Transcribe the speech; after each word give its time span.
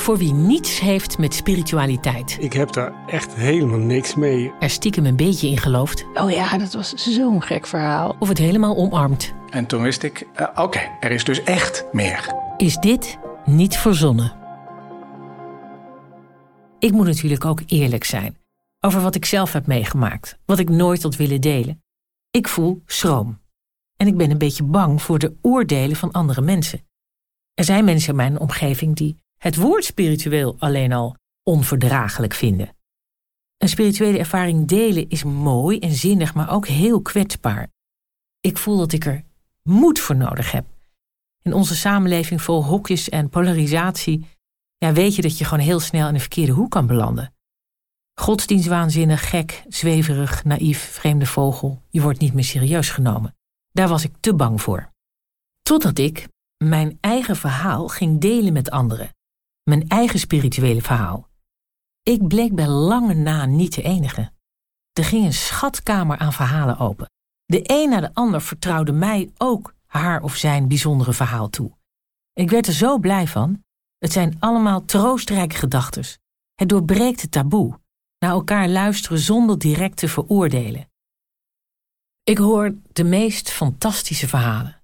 voor 0.00 0.18
wie 0.18 0.32
niets 0.32 0.80
heeft 0.80 1.18
met 1.18 1.34
spiritualiteit. 1.34 2.36
Ik 2.40 2.52
heb 2.52 2.72
daar 2.72 2.92
echt 3.06 3.34
helemaal 3.34 3.78
niks 3.78 4.14
mee. 4.14 4.52
Er 4.60 4.70
stiekem 4.70 5.06
een 5.06 5.16
beetje 5.16 5.48
in 5.48 5.58
gelooft. 5.58 6.04
Oh 6.14 6.30
ja, 6.30 6.58
dat 6.58 6.72
was 6.72 6.92
zo'n 6.94 7.42
gek 7.42 7.66
verhaal. 7.66 8.16
Of 8.18 8.28
het 8.28 8.38
helemaal 8.38 8.76
omarmt. 8.76 9.32
En 9.50 9.66
toen 9.66 9.82
wist 9.82 10.02
ik, 10.02 10.26
uh, 10.40 10.48
oké, 10.54 10.80
er 11.00 11.10
is 11.10 11.24
dus 11.24 11.42
echt 11.42 11.84
meer. 11.92 12.34
Is 12.56 12.76
dit 12.76 13.18
niet 13.44 13.76
verzonnen? 13.76 14.32
Ik 16.78 16.92
moet 16.92 17.06
natuurlijk 17.06 17.44
ook 17.44 17.62
eerlijk 17.66 18.04
zijn 18.04 18.36
over 18.80 19.00
wat 19.00 19.14
ik 19.14 19.24
zelf 19.24 19.52
heb 19.52 19.66
meegemaakt, 19.66 20.38
wat 20.44 20.58
ik 20.58 20.68
nooit 20.68 21.02
had 21.02 21.16
willen 21.16 21.40
delen. 21.40 21.82
Ik 22.30 22.48
voel 22.48 22.82
schroom. 22.86 23.40
En 23.96 24.06
ik 24.06 24.16
ben 24.16 24.30
een 24.30 24.38
beetje 24.38 24.62
bang 24.62 25.02
voor 25.02 25.18
de 25.18 25.36
oordelen 25.42 25.96
van 25.96 26.10
andere 26.10 26.40
mensen. 26.40 26.80
Er 27.54 27.64
zijn 27.64 27.84
mensen 27.84 28.10
in 28.10 28.16
mijn 28.16 28.38
omgeving 28.38 28.96
die 28.96 29.16
het 29.42 29.56
woord 29.56 29.84
spiritueel 29.84 30.56
alleen 30.58 30.92
al 30.92 31.16
onverdraaglijk 31.42 32.34
vinden. 32.34 32.76
Een 33.56 33.68
spirituele 33.68 34.18
ervaring 34.18 34.68
delen 34.68 35.08
is 35.08 35.24
mooi 35.24 35.78
en 35.78 35.92
zinnig, 35.92 36.34
maar 36.34 36.50
ook 36.50 36.66
heel 36.66 37.02
kwetsbaar. 37.02 37.68
Ik 38.40 38.58
voel 38.58 38.76
dat 38.76 38.92
ik 38.92 39.04
er 39.04 39.24
moed 39.62 39.98
voor 39.98 40.16
nodig 40.16 40.52
heb. 40.52 40.66
In 41.42 41.52
onze 41.52 41.76
samenleving 41.76 42.42
vol 42.42 42.64
hokjes 42.64 43.08
en 43.08 43.28
polarisatie 43.28 44.26
ja, 44.84 44.92
weet 44.92 45.14
je 45.14 45.22
dat 45.22 45.38
je 45.38 45.44
gewoon 45.44 45.64
heel 45.64 45.80
snel 45.80 46.08
in 46.08 46.14
de 46.14 46.20
verkeerde 46.20 46.52
hoek 46.52 46.70
kan 46.70 46.86
belanden. 46.86 47.34
Godsdienstwaanzinnig, 48.14 49.28
gek, 49.30 49.64
zweverig, 49.68 50.44
naïef, 50.44 50.78
vreemde 50.78 51.26
vogel. 51.26 51.82
Je 51.90 52.00
wordt 52.00 52.18
niet 52.18 52.34
meer 52.34 52.44
serieus 52.44 52.90
genomen. 52.90 53.36
Daar 53.72 53.88
was 53.88 54.04
ik 54.04 54.12
te 54.20 54.34
bang 54.34 54.62
voor. 54.62 54.92
Totdat 55.62 55.98
ik 55.98 56.28
mijn 56.56 56.98
eigen 57.00 57.36
verhaal 57.36 57.88
ging 57.88 58.20
delen 58.20 58.52
met 58.52 58.70
anderen. 58.70 59.10
Mijn 59.70 59.88
eigen 59.88 60.18
spirituele 60.18 60.82
verhaal. 60.82 61.28
Ik 62.02 62.28
bleek 62.28 62.54
bij 62.54 62.68
lange 62.68 63.14
na 63.14 63.46
niet 63.46 63.74
de 63.74 63.82
enige. 63.82 64.32
Er 64.92 65.04
ging 65.04 65.24
een 65.24 65.32
schatkamer 65.32 66.18
aan 66.18 66.32
verhalen 66.32 66.78
open. 66.78 67.10
De 67.44 67.62
een 67.64 67.88
na 67.88 68.00
de 68.00 68.14
ander 68.14 68.42
vertrouwde 68.42 68.92
mij 68.92 69.30
ook 69.36 69.74
haar 69.86 70.22
of 70.22 70.36
zijn 70.36 70.68
bijzondere 70.68 71.12
verhaal 71.12 71.50
toe. 71.50 71.72
Ik 72.32 72.50
werd 72.50 72.66
er 72.66 72.72
zo 72.72 72.98
blij 72.98 73.26
van. 73.26 73.64
Het 73.98 74.12
zijn 74.12 74.36
allemaal 74.40 74.84
troostrijke 74.84 75.56
gedachten. 75.56 76.04
Het 76.54 76.68
doorbreekt 76.68 77.20
het 77.20 77.30
taboe. 77.30 77.80
Naar 78.18 78.30
elkaar 78.30 78.68
luisteren 78.68 79.18
zonder 79.18 79.58
direct 79.58 79.96
te 79.96 80.08
veroordelen. 80.08 80.90
Ik 82.22 82.38
hoor 82.38 82.74
de 82.92 83.04
meest 83.04 83.50
fantastische 83.50 84.28
verhalen. 84.28 84.82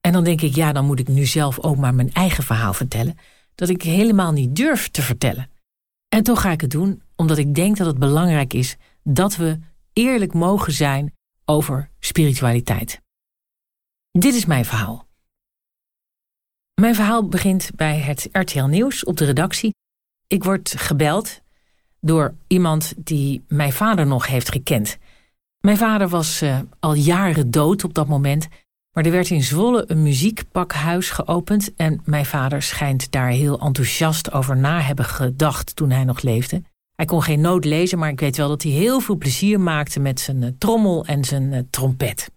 En 0.00 0.12
dan 0.12 0.24
denk 0.24 0.40
ik, 0.40 0.54
ja, 0.54 0.72
dan 0.72 0.86
moet 0.86 0.98
ik 0.98 1.08
nu 1.08 1.26
zelf 1.26 1.58
ook 1.60 1.76
maar 1.76 1.94
mijn 1.94 2.12
eigen 2.12 2.44
verhaal 2.44 2.74
vertellen, 2.74 3.18
dat 3.54 3.68
ik 3.68 3.82
helemaal 3.82 4.32
niet 4.32 4.56
durf 4.56 4.88
te 4.88 5.02
vertellen. 5.02 5.50
En 6.08 6.22
toch 6.22 6.40
ga 6.40 6.50
ik 6.50 6.60
het 6.60 6.70
doen, 6.70 7.02
omdat 7.16 7.38
ik 7.38 7.54
denk 7.54 7.76
dat 7.76 7.86
het 7.86 7.98
belangrijk 7.98 8.52
is 8.52 8.76
dat 9.02 9.36
we 9.36 9.58
eerlijk 9.92 10.34
mogen 10.34 10.72
zijn 10.72 11.14
over 11.44 11.90
spiritualiteit. 12.00 13.00
Dit 14.10 14.34
is 14.34 14.44
mijn 14.44 14.64
verhaal. 14.64 15.06
Mijn 16.74 16.94
verhaal 16.94 17.28
begint 17.28 17.70
bij 17.74 17.98
het 17.98 18.28
RTL 18.32 18.64
Nieuws 18.64 19.04
op 19.04 19.16
de 19.16 19.24
redactie. 19.24 19.74
Ik 20.26 20.44
word 20.44 20.74
gebeld 20.76 21.40
door 22.00 22.34
iemand 22.46 22.94
die 22.96 23.44
mijn 23.48 23.72
vader 23.72 24.06
nog 24.06 24.26
heeft 24.26 24.50
gekend. 24.50 24.98
Mijn 25.60 25.76
vader 25.76 26.08
was 26.08 26.42
uh, 26.42 26.58
al 26.80 26.94
jaren 26.94 27.50
dood 27.50 27.84
op 27.84 27.94
dat 27.94 28.08
moment, 28.08 28.48
maar 28.94 29.04
er 29.04 29.10
werd 29.10 29.30
in 29.30 29.42
Zwolle 29.42 29.84
een 29.86 30.02
muziekpakhuis 30.02 31.10
geopend 31.10 31.74
en 31.74 32.00
mijn 32.04 32.26
vader 32.26 32.62
schijnt 32.62 33.10
daar 33.10 33.28
heel 33.28 33.60
enthousiast 33.60 34.32
over 34.32 34.56
na 34.56 34.80
hebben 34.80 35.04
gedacht 35.04 35.76
toen 35.76 35.90
hij 35.90 36.04
nog 36.04 36.22
leefde. 36.22 36.62
Hij 36.94 37.06
kon 37.06 37.22
geen 37.22 37.40
noot 37.40 37.64
lezen, 37.64 37.98
maar 37.98 38.08
ik 38.08 38.20
weet 38.20 38.36
wel 38.36 38.48
dat 38.48 38.62
hij 38.62 38.72
heel 38.72 39.00
veel 39.00 39.16
plezier 39.16 39.60
maakte 39.60 40.00
met 40.00 40.20
zijn 40.20 40.42
uh, 40.42 40.48
trommel 40.58 41.04
en 41.06 41.24
zijn 41.24 41.52
uh, 41.52 41.58
trompet. 41.70 42.30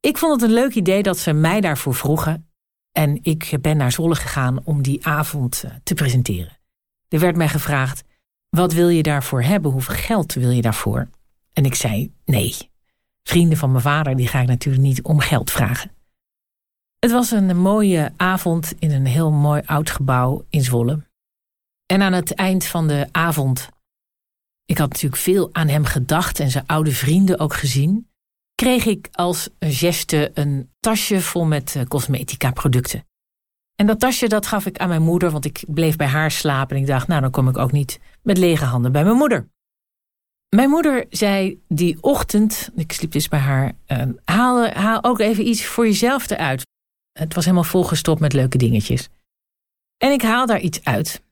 Ik 0.00 0.18
vond 0.18 0.40
het 0.40 0.50
een 0.50 0.56
leuk 0.56 0.74
idee 0.74 1.02
dat 1.02 1.18
ze 1.18 1.32
mij 1.32 1.60
daarvoor 1.60 1.94
vroegen 1.94 2.48
en 2.92 3.18
ik 3.22 3.58
ben 3.60 3.76
naar 3.76 3.92
Zwolle 3.92 4.14
gegaan 4.14 4.60
om 4.64 4.82
die 4.82 5.06
avond 5.06 5.64
te 5.82 5.94
presenteren. 5.94 6.58
Er 7.08 7.20
werd 7.20 7.36
mij 7.36 7.48
gevraagd: 7.48 8.04
wat 8.48 8.72
wil 8.72 8.88
je 8.88 9.02
daarvoor 9.02 9.42
hebben? 9.42 9.70
Hoeveel 9.70 9.94
geld 9.94 10.32
wil 10.32 10.50
je 10.50 10.62
daarvoor? 10.62 11.08
En 11.52 11.64
ik 11.64 11.74
zei 11.74 12.12
nee. 12.24 12.56
Vrienden 13.28 13.58
van 13.58 13.70
mijn 13.70 13.82
vader, 13.82 14.16
die 14.16 14.28
ga 14.28 14.40
ik 14.40 14.46
natuurlijk 14.46 14.84
niet 14.84 15.02
om 15.02 15.20
geld 15.20 15.50
vragen. 15.50 15.90
Het 16.98 17.10
was 17.10 17.30
een 17.30 17.56
mooie 17.56 18.12
avond 18.16 18.74
in 18.78 18.90
een 18.90 19.06
heel 19.06 19.30
mooi 19.30 19.62
oud 19.64 19.90
gebouw 19.90 20.44
in 20.50 20.62
Zwolle. 20.62 21.00
En 21.86 22.02
aan 22.02 22.12
het 22.12 22.34
eind 22.34 22.64
van 22.64 22.88
de 22.88 23.08
avond, 23.12 23.68
ik 24.64 24.78
had 24.78 24.88
natuurlijk 24.88 25.22
veel 25.22 25.48
aan 25.52 25.68
hem 25.68 25.84
gedacht 25.84 26.40
en 26.40 26.50
zijn 26.50 26.66
oude 26.66 26.92
vrienden 26.92 27.38
ook 27.38 27.54
gezien, 27.54 28.08
kreeg 28.54 28.84
ik 28.84 29.08
als 29.12 29.48
een 29.58 29.72
geste 29.72 30.30
een 30.34 30.70
tasje 30.80 31.20
vol 31.20 31.44
met 31.44 31.76
eh, 31.76 31.84
cosmetica 31.84 32.50
producten. 32.50 33.06
En 33.74 33.86
dat 33.86 34.00
tasje 34.00 34.28
dat 34.28 34.46
gaf 34.46 34.66
ik 34.66 34.78
aan 34.78 34.88
mijn 34.88 35.02
moeder, 35.02 35.30
want 35.30 35.44
ik 35.44 35.64
bleef 35.66 35.96
bij 35.96 36.06
haar 36.06 36.30
slapen 36.30 36.76
en 36.76 36.82
ik 36.82 36.88
dacht, 36.88 37.08
nou 37.08 37.20
dan 37.20 37.30
kom 37.30 37.48
ik 37.48 37.58
ook 37.58 37.72
niet 37.72 38.00
met 38.22 38.38
lege 38.38 38.64
handen 38.64 38.92
bij 38.92 39.04
mijn 39.04 39.16
moeder. 39.16 39.48
Mijn 40.48 40.70
moeder 40.70 41.06
zei 41.10 41.60
die 41.68 42.02
ochtend, 42.02 42.70
ik 42.76 42.92
sliep 42.92 43.12
dus 43.12 43.28
bij 43.28 43.38
haar, 43.38 43.72
uh, 43.88 44.02
haal, 44.74 45.04
ook 45.04 45.20
even 45.20 45.46
iets 45.48 45.64
voor 45.64 45.86
jezelf 45.86 46.30
eruit. 46.30 46.66
Het 47.12 47.34
was 47.34 47.44
helemaal 47.44 47.64
volgestopt 47.64 48.20
met 48.20 48.32
leuke 48.32 48.58
dingetjes. 48.58 49.08
En 49.96 50.12
ik 50.12 50.22
haal 50.22 50.46
daar 50.46 50.60
iets 50.60 50.84
uit. 50.84 51.22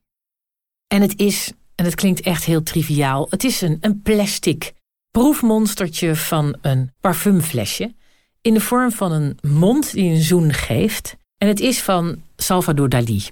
En 0.87 1.01
het 1.01 1.19
is, 1.19 1.53
en 1.75 1.85
het 1.85 1.95
klinkt 1.95 2.21
echt 2.21 2.45
heel 2.45 2.63
triviaal, 2.63 3.27
het 3.31 3.45
is 3.45 3.61
een, 3.61 3.79
een 3.81 4.03
plastic 4.03 4.73
proefmonstertje 5.11 6.17
van 6.17 6.57
een 6.61 6.93
parfumflesje. 7.01 7.95
In 8.41 8.55
de 8.55 8.61
vorm 8.61 8.93
van 8.93 9.13
een 9.13 9.39
mond 9.43 9.93
die 9.93 10.11
een 10.11 10.23
zoen 10.23 10.53
geeft. 10.53 11.17
En 11.39 11.49
het 11.49 11.61
is 11.61 11.83
van 11.83 12.23
Salvador 12.37 12.89
Dali. 12.89 13.23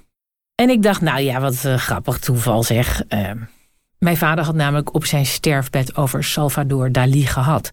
En 0.55 0.71
ik 0.71 0.83
dacht, 0.83 1.01
nou 1.01 1.21
ja, 1.21 1.41
wat 1.41 1.65
uh, 1.65 1.77
grappig 1.77 2.19
toeval 2.19 2.63
zeg. 2.63 3.03
Uh, 3.09 3.31
mijn 4.03 4.17
vader 4.17 4.45
had 4.45 4.55
namelijk 4.55 4.95
op 4.95 5.05
zijn 5.05 5.27
sterfbed 5.27 5.97
over 5.97 6.25
Salvador 6.25 6.93
Dali 6.93 7.27
gehad. 7.27 7.73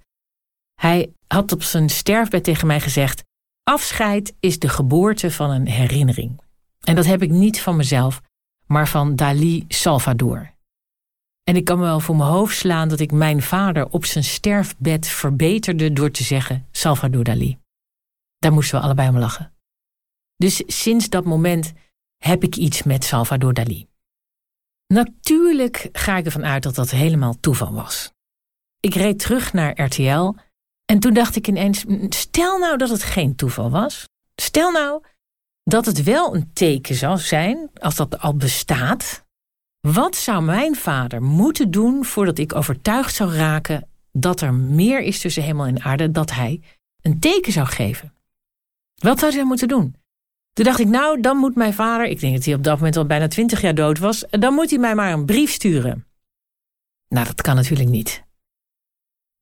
Hij 0.75 1.13
had 1.27 1.51
op 1.51 1.63
zijn 1.63 1.89
sterfbed 1.89 2.43
tegen 2.43 2.67
mij 2.67 2.79
gezegd: 2.79 3.23
Afscheid 3.63 4.35
is 4.39 4.59
de 4.59 4.69
geboorte 4.69 5.31
van 5.31 5.49
een 5.49 5.67
herinnering. 5.67 6.41
En 6.79 6.95
dat 6.95 7.05
heb 7.05 7.21
ik 7.21 7.29
niet 7.29 7.61
van 7.61 7.75
mezelf, 7.75 8.21
maar 8.65 8.87
van 8.87 9.15
Dali 9.15 9.65
Salvador. 9.67 10.53
En 11.43 11.55
ik 11.55 11.65
kan 11.65 11.77
me 11.77 11.83
wel 11.83 11.99
voor 11.99 12.15
mijn 12.15 12.29
hoofd 12.29 12.57
slaan 12.57 12.89
dat 12.89 12.99
ik 12.99 13.11
mijn 13.11 13.41
vader 13.41 13.89
op 13.89 14.05
zijn 14.05 14.23
sterfbed 14.23 15.07
verbeterde 15.07 15.93
door 15.93 16.11
te 16.11 16.23
zeggen: 16.23 16.67
Salvador 16.71 17.23
Dali. 17.23 17.57
Daar 18.37 18.53
moesten 18.53 18.79
we 18.79 18.85
allebei 18.85 19.09
om 19.09 19.17
lachen. 19.17 19.53
Dus 20.35 20.63
sinds 20.65 21.09
dat 21.09 21.25
moment 21.25 21.73
heb 22.17 22.43
ik 22.43 22.55
iets 22.55 22.83
met 22.83 23.03
Salvador 23.03 23.53
Dali. 23.53 23.88
Natuurlijk 24.93 25.89
ga 25.91 26.17
ik 26.17 26.25
ervan 26.25 26.45
uit 26.45 26.63
dat 26.63 26.75
dat 26.75 26.89
helemaal 26.89 27.39
toeval 27.39 27.73
was. 27.73 28.11
Ik 28.79 28.93
reed 28.93 29.19
terug 29.19 29.53
naar 29.53 29.81
RTL 29.81 30.35
en 30.85 30.99
toen 30.99 31.13
dacht 31.13 31.35
ik 31.35 31.47
ineens: 31.47 31.85
stel 32.09 32.57
nou 32.57 32.77
dat 32.77 32.89
het 32.89 33.03
geen 33.03 33.35
toeval 33.35 33.69
was. 33.69 34.07
Stel 34.35 34.71
nou 34.71 35.03
dat 35.63 35.85
het 35.85 36.03
wel 36.03 36.35
een 36.35 36.53
teken 36.53 36.95
zou 36.95 37.17
zijn, 37.17 37.69
als 37.73 37.95
dat 37.95 38.19
al 38.19 38.35
bestaat. 38.35 39.25
Wat 39.79 40.15
zou 40.15 40.43
mijn 40.43 40.75
vader 40.75 41.21
moeten 41.21 41.71
doen 41.71 42.05
voordat 42.05 42.37
ik 42.37 42.55
overtuigd 42.55 43.15
zou 43.15 43.33
raken 43.33 43.87
dat 44.11 44.41
er 44.41 44.53
meer 44.53 45.01
is 45.01 45.19
tussen 45.19 45.43
hemel 45.43 45.65
en 45.65 45.81
aarde, 45.81 46.11
dat 46.11 46.31
hij 46.31 46.61
een 47.01 47.19
teken 47.19 47.51
zou 47.51 47.67
geven? 47.67 48.13
Wat 48.95 49.19
zou 49.19 49.33
hij 49.33 49.43
moeten 49.43 49.67
doen? 49.67 49.95
Toen 50.59 50.67
dacht 50.67 50.79
ik, 50.79 50.87
nou, 50.87 51.21
dan 51.21 51.37
moet 51.37 51.55
mijn 51.55 51.73
vader, 51.73 52.07
ik 52.07 52.19
denk 52.19 52.35
dat 52.35 52.45
hij 52.45 52.53
op 52.53 52.63
dat 52.63 52.77
moment 52.77 52.97
al 52.97 53.05
bijna 53.05 53.27
twintig 53.27 53.61
jaar 53.61 53.75
dood 53.75 53.99
was, 53.99 54.25
dan 54.29 54.53
moet 54.53 54.69
hij 54.69 54.79
mij 54.79 54.95
maar 54.95 55.13
een 55.13 55.25
brief 55.25 55.51
sturen. 55.51 56.07
Nou, 57.07 57.25
dat 57.25 57.41
kan 57.41 57.55
natuurlijk 57.55 57.89
niet. 57.89 58.23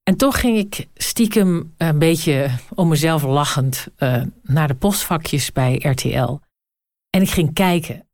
En 0.04 0.18
toch 0.18 0.40
ging 0.40 0.58
ik 0.58 0.88
stiekem 0.94 1.74
een 1.78 2.00
beetje 2.00 2.50
om 2.76 2.88
mezelf 2.88 3.24
lachend 3.24 3.88
uh, 3.98 4.24
naar 4.44 4.68
de 4.68 4.76
postvakjes 4.76 5.52
bij 5.52 5.76
RTL. 5.76 6.38
En 7.10 7.22
ik 7.22 7.30
ging 7.30 7.54
kijken 7.54 8.08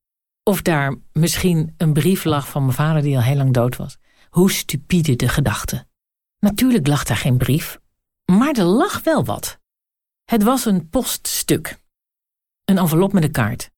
of 0.44 0.62
daar 0.62 0.96
misschien 1.14 1.74
een 1.78 1.94
brief 1.94 2.24
lag 2.24 2.48
van 2.48 2.62
mijn 2.62 2.76
vader 2.76 3.02
die 3.02 3.16
al 3.16 3.24
heel 3.24 3.38
lang 3.38 3.54
dood 3.54 3.76
was. 3.76 3.98
Hoe 4.30 4.52
stupide 4.52 5.16
de 5.16 5.28
gedachte. 5.28 5.86
Natuurlijk 6.40 6.88
lag 6.88 7.04
daar 7.04 7.18
geen 7.18 7.38
brief, 7.38 7.80
maar 8.26 8.54
er 8.54 8.64
lag 8.64 9.04
wel 9.04 9.26
wat. 9.26 9.60
Het 10.24 10.44
was 10.44 10.66
een 10.66 10.90
poststuk 10.90 11.82
een 12.74 12.84
envelop 12.84 13.14
met 13.14 13.24
een 13.24 13.32
kaart. 13.32 13.70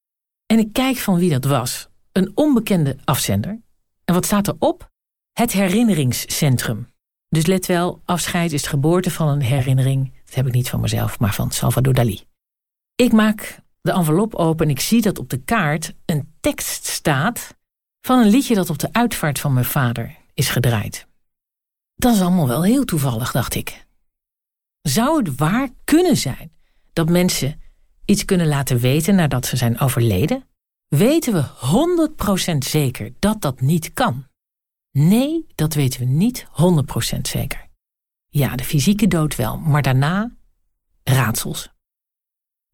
En 0.46 0.60
ik 0.60 0.74
kijk 0.74 0.98
van 0.98 1.18
wie 1.18 1.30
dat 1.30 1.46
was. 1.46 1.88
Een 2.12 2.32
onbekende 2.36 2.98
afzender. 3.04 3.62
En 4.06 4.14
wat 4.14 4.26
staat 4.26 4.48
erop? 4.48 4.92
Het 5.34 5.52
herinneringscentrum. 5.52 6.94
Dus 7.30 7.46
let 7.46 7.66
wel, 7.66 8.02
afscheid 8.06 8.52
is 8.52 8.62
de 8.62 8.70
geboorte 8.70 9.12
van 9.12 9.28
een 9.28 9.42
herinnering. 9.42 10.14
Dat 10.26 10.34
heb 10.34 10.48
ik 10.48 10.54
niet 10.54 10.70
van 10.70 10.80
mezelf, 10.80 11.20
maar 11.20 11.34
van 11.34 11.52
Salvador 11.52 11.94
Dali. 11.94 12.24
Ik 12.96 13.12
maak 13.12 13.60
de 13.82 13.92
envelop 13.92 14.36
open 14.36 14.66
en 14.66 14.72
ik 14.72 14.80
zie 14.80 15.02
dat 15.02 15.20
op 15.20 15.30
de 15.30 15.44
kaart 15.44 15.94
een 16.06 16.16
een 16.16 16.34
tekst 16.40 16.86
staat 16.86 17.56
van 18.02 18.20
een 18.20 18.30
liedje 18.30 18.56
dat 18.56 18.70
op 18.70 18.78
de 18.78 18.90
uitvaart 18.92 19.40
van 19.40 19.54
mijn 19.54 19.66
vader 19.66 20.18
is 20.34 20.50
gedraaid. 20.50 21.08
Dat 21.96 22.16
is 22.16 22.22
allemaal 22.22 22.48
wel 22.48 22.64
heel 22.64 22.86
toevallig, 22.86 23.32
dacht 23.32 23.56
ik. 23.56 23.86
Zou 24.82 25.18
het 25.18 25.36
waar 25.36 25.70
kunnen 25.84 26.18
zijn 26.18 26.52
dat 26.94 27.10
mensen 27.10 27.62
iets 28.06 28.26
kunnen 28.26 28.48
laten 28.48 28.80
weten 28.80 29.16
nadat 29.16 29.46
ze 29.46 29.58
zijn 29.58 29.80
overleden? 29.80 30.44
Weten 30.88 31.34
we 31.34 31.44
100% 32.54 32.58
zeker 32.58 33.14
dat 33.20 33.42
dat 33.42 33.62
niet 33.62 33.94
kan? 33.94 34.28
Nee, 34.92 35.46
dat 35.56 35.74
weten 35.74 36.00
we 36.00 36.06
niet 36.06 36.46
100% 37.16 37.22
zeker. 37.22 37.68
Ja, 38.30 38.56
de 38.56 38.64
fysieke 38.64 39.08
dood 39.08 39.36
wel, 39.36 39.58
maar 39.58 39.82
daarna 39.82 40.32
raadsels. 41.04 41.70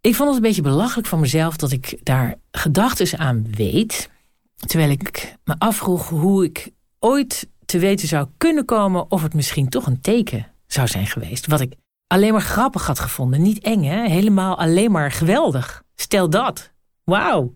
Ik 0.01 0.16
vond 0.16 0.28
het 0.28 0.38
een 0.38 0.44
beetje 0.44 0.62
belachelijk 0.62 1.07
van 1.07 1.19
mezelf 1.19 1.56
dat 1.56 1.72
ik 1.72 2.00
daar 2.04 2.36
gedachten 2.51 3.19
aan 3.19 3.51
weet, 3.51 4.10
terwijl 4.56 4.89
ik 4.89 5.36
me 5.44 5.56
afvroeg 5.57 6.10
hoe 6.10 6.45
ik 6.45 6.72
ooit 7.00 7.50
te 7.66 7.80
weten 7.80 8.07
zou 8.07 8.27
kunnen 8.38 8.66
komen 8.66 9.12
of 9.12 9.22
het 9.22 9.34
misschien 9.34 9.69
toch 9.69 9.86
een 9.86 10.01
teken 10.01 10.51
zou 10.68 10.88
zijn 10.88 11.07
geweest. 11.07 11.48
Wat 11.48 11.62
ik 11.62 11.74
alleen 12.12 12.31
maar 12.31 12.42
grappig 12.42 12.86
had 12.86 13.00
gevonden. 13.00 13.42
Niet 13.42 13.60
eng, 13.60 13.84
hè? 13.84 14.08
Helemaal 14.08 14.58
alleen 14.58 14.92
maar 14.92 15.12
geweldig. 15.12 15.84
Stel 15.96 16.30
dat. 16.30 16.72
Wauw. 17.04 17.56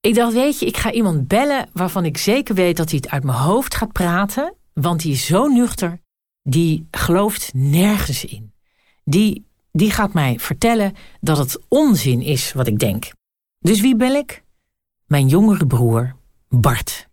Ik 0.00 0.14
dacht, 0.14 0.32
weet 0.32 0.58
je, 0.58 0.66
ik 0.66 0.76
ga 0.76 0.92
iemand 0.92 1.28
bellen 1.28 1.68
waarvan 1.72 2.04
ik 2.04 2.18
zeker 2.18 2.54
weet 2.54 2.76
dat 2.76 2.90
hij 2.90 2.98
het 3.02 3.10
uit 3.10 3.24
mijn 3.24 3.38
hoofd 3.38 3.74
gaat 3.74 3.92
praten. 3.92 4.54
Want 4.72 5.02
die 5.02 5.12
is 5.12 5.26
zo 5.26 5.46
nuchter. 5.46 6.00
Die 6.42 6.86
gelooft 6.90 7.54
nergens 7.54 8.24
in. 8.24 8.52
Die, 9.04 9.46
die 9.72 9.90
gaat 9.90 10.12
mij 10.12 10.38
vertellen 10.38 10.94
dat 11.20 11.38
het 11.38 11.58
onzin 11.68 12.22
is 12.22 12.52
wat 12.52 12.66
ik 12.66 12.78
denk. 12.78 13.12
Dus 13.58 13.80
wie 13.80 13.96
bel 13.96 14.14
ik? 14.14 14.44
Mijn 15.06 15.28
jongere 15.28 15.66
broer, 15.66 16.16
Bart. 16.48 17.08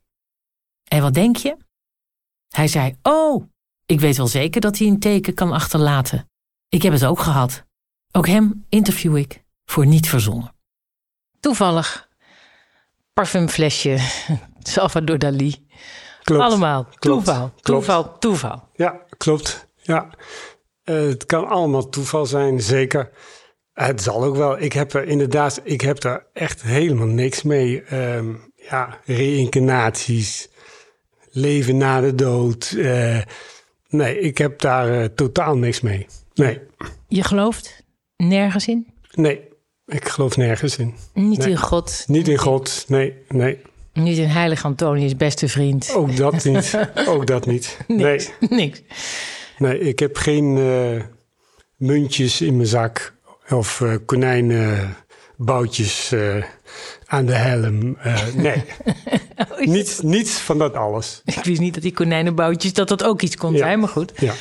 En 0.83 1.01
wat 1.01 1.13
denk 1.13 1.35
je? 1.35 1.57
Hij 2.49 2.67
zei: 2.67 2.95
Oh, 3.01 3.43
ik 3.85 3.99
weet 3.99 4.17
wel 4.17 4.27
zeker 4.27 4.61
dat 4.61 4.77
hij 4.77 4.87
een 4.87 4.99
teken 4.99 5.33
kan 5.33 5.51
achterlaten. 5.51 6.25
Ik 6.69 6.81
heb 6.81 6.93
het 6.93 7.05
ook 7.05 7.19
gehad. 7.19 7.63
Ook 8.11 8.27
hem 8.27 8.65
interview 8.69 9.17
ik 9.17 9.43
voor 9.65 9.85
niet 9.85 10.09
verzonnen. 10.09 10.53
Toevallig. 11.39 12.07
Parfumflesje. 13.13 13.97
Salvador 14.59 15.17
Dali. 15.19 15.67
Klopt. 16.23 16.43
Allemaal. 16.43 16.83
Klopt. 16.83 17.25
Toeval. 17.25 17.49
Klopt. 17.49 17.63
Toeval. 17.63 18.17
Toeval. 18.19 18.69
Ja, 18.73 19.01
klopt. 19.17 19.67
Ja. 19.81 20.09
Eh, 20.83 20.95
het 20.95 21.25
kan 21.25 21.47
allemaal 21.47 21.89
toeval 21.89 22.25
zijn, 22.25 22.61
zeker. 22.61 23.09
Het 23.73 24.01
zal 24.01 24.23
ook 24.23 24.35
wel. 24.35 24.59
Ik 24.59 24.73
heb 24.73 24.93
er 24.93 25.03
inderdaad, 25.03 25.61
ik 25.63 25.81
heb 25.81 26.03
er 26.03 26.25
echt 26.33 26.61
helemaal 26.61 27.07
niks 27.07 27.43
mee. 27.43 27.81
Ehm, 27.83 28.33
ja, 28.55 28.99
reïncarnaties, 29.05 30.49
leven 31.31 31.77
na 31.77 32.01
de 32.01 32.15
dood. 32.15 32.73
eh, 32.77 33.21
nee, 33.87 34.19
ik 34.19 34.37
heb 34.37 34.59
daar 34.61 35.01
eh, 35.01 35.05
totaal 35.05 35.57
niks 35.57 35.81
mee. 35.81 36.07
Nee, 36.35 36.59
Je 37.07 37.23
gelooft 37.23 37.83
nergens 38.17 38.67
in? 38.67 38.87
nee, 39.11 39.41
ik 39.85 40.07
geloof 40.07 40.37
nergens 40.37 40.77
in. 40.77 40.95
Niet 41.13 41.37
Nee. 41.39 41.49
in 41.49 41.57
God. 41.57 42.03
Niet 42.07 42.27
in 42.27 42.37
God, 42.37 42.85
nee, 42.87 43.13
nee. 43.29 43.61
Niet 43.93 44.17
in 44.17 44.27
heilig 44.27 44.65
Antonius, 44.65 45.15
beste 45.15 45.47
vriend. 45.47 45.91
Ook 45.93 46.15
dat 46.15 46.43
niet. 46.43 46.79
ook 47.07 47.27
dat 47.27 47.45
niet. 47.45 47.77
Nee, 47.87 48.27
Niks. 48.49 48.81
Nee 49.57 49.79
ik 49.79 49.99
heb 49.99 50.17
geen 50.17 50.57
eh, 50.57 51.01
muntjes 51.75 52.41
in 52.41 52.55
mijn 52.55 52.67
zak 52.67 53.13
of 53.49 53.81
eh 53.81 53.93
konijnenboutjes 54.05 56.11
eh, 56.11 56.43
aan 57.05 57.25
de 57.25 57.33
helm. 57.35 57.97
Nee, 58.35 58.63
niets, 59.75 59.99
niets 60.01 60.31
van 60.39 60.57
dat 60.57 60.73
alles. 60.75 61.21
Ik 61.25 61.43
wist 61.43 61.61
niet 61.61 61.73
dat 61.73 61.83
die 61.83 61.93
konijnenboutjes, 61.93 62.73
dat 62.73 62.87
dat 62.87 63.03
ook 63.03 63.21
iets 63.21 63.35
kon 63.35 63.51
Ja. 63.51 63.57
zijn, 63.57 63.79
maar 63.79 63.89
goed. 63.89 64.11
Ja, 64.17 64.33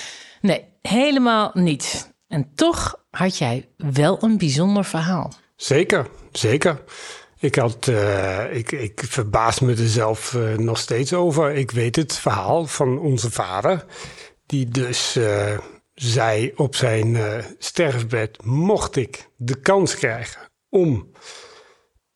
Nee, 0.44 0.64
helemaal 0.82 1.50
niet. 1.54 2.14
En 2.28 2.50
toch 2.54 3.04
had 3.10 3.38
jij 3.38 3.68
wel 3.76 4.22
een 4.22 4.38
bijzonder 4.38 4.84
verhaal. 4.84 5.32
zeker, 5.56 6.06
zeker. 6.32 6.82
Ik, 7.38 7.54
had, 7.54 7.88
eh, 7.88 8.56
ik, 8.56 8.72
ik 8.72 9.02
verbaas 9.06 9.60
me 9.60 9.70
er 9.70 9.88
zelf 9.88 10.34
eh, 10.34 10.56
nog 10.56 10.78
steeds 10.78 11.12
over. 11.12 11.52
Ik 11.52 11.70
weet 11.70 11.96
het 11.96 12.18
verhaal 12.18 12.66
van 12.66 12.98
onze 12.98 13.30
vader, 13.30 13.84
die 14.46 14.68
dus 14.68 15.16
eh, 15.16 15.58
zei 15.94 16.52
op 16.56 16.74
zijn 16.74 17.16
sterfbed: 17.58 18.44
mocht 18.44 18.96
ik 18.96 19.30
de 19.36 19.60
kans 19.60 19.94
krijgen 19.94 20.40
om 20.68 21.10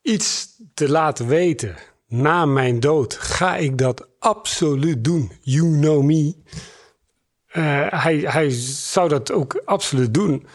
iets 0.03 0.47
te 0.75 0.89
laten 0.89 1.27
weten 1.27 1.77
na 2.07 2.47
mijn 2.47 2.81
dood, 2.81 3.15
ga 3.15 3.57
ik 3.57 3.79
dat 3.79 4.09
absoluut 4.19 5.05
doen. 5.05 5.33
You 5.41 5.79
know 5.79 6.03
me. 6.03 6.35
Eh, 7.49 7.87
hij, 7.89 8.17
hij 8.17 8.51
zou 8.51 9.09
dat 9.09 9.33
ook 9.33 9.63
absoluut 9.65 10.15
doen. 10.15 10.47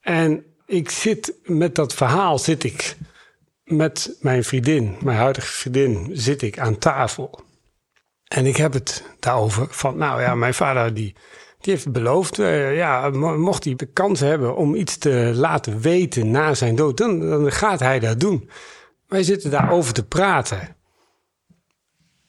En 0.00 0.44
ik 0.66 0.90
zit 0.90 1.34
met 1.42 1.74
dat 1.74 1.94
verhaal, 1.94 2.38
zit 2.38 2.64
ik 2.64 2.96
met 3.64 4.16
mijn 4.20 4.44
vriendin, 4.44 4.96
mijn 5.02 5.18
huidige 5.18 5.46
vriendin, 5.52 6.10
zit 6.12 6.42
ik 6.42 6.58
aan 6.58 6.78
tafel. 6.78 7.40
En 8.24 8.46
ik 8.46 8.56
heb 8.56 8.72
het 8.72 9.04
daarover 9.18 9.66
van, 9.70 9.96
nou 9.96 10.20
ja, 10.20 10.34
mijn 10.34 10.54
vader 10.54 10.94
die, 10.94 11.14
die 11.60 11.72
heeft 11.72 11.92
beloofd, 11.92 12.38
eh, 12.38 12.76
ja, 12.76 13.10
mo- 13.10 13.38
mocht 13.38 13.64
hij 13.64 13.74
de 13.74 13.86
kans 13.86 14.20
hebben 14.20 14.56
om 14.56 14.74
iets 14.74 14.98
te 14.98 15.32
laten 15.34 15.80
weten 15.80 16.30
na 16.30 16.54
zijn 16.54 16.76
dood, 16.76 16.96
dan, 16.96 17.20
dan 17.20 17.52
gaat 17.52 17.80
hij 17.80 17.98
dat 17.98 18.20
doen. 18.20 18.50
Wij 19.06 19.22
zitten 19.22 19.50
daarover 19.50 19.92
te 19.92 20.06
praten. 20.06 20.76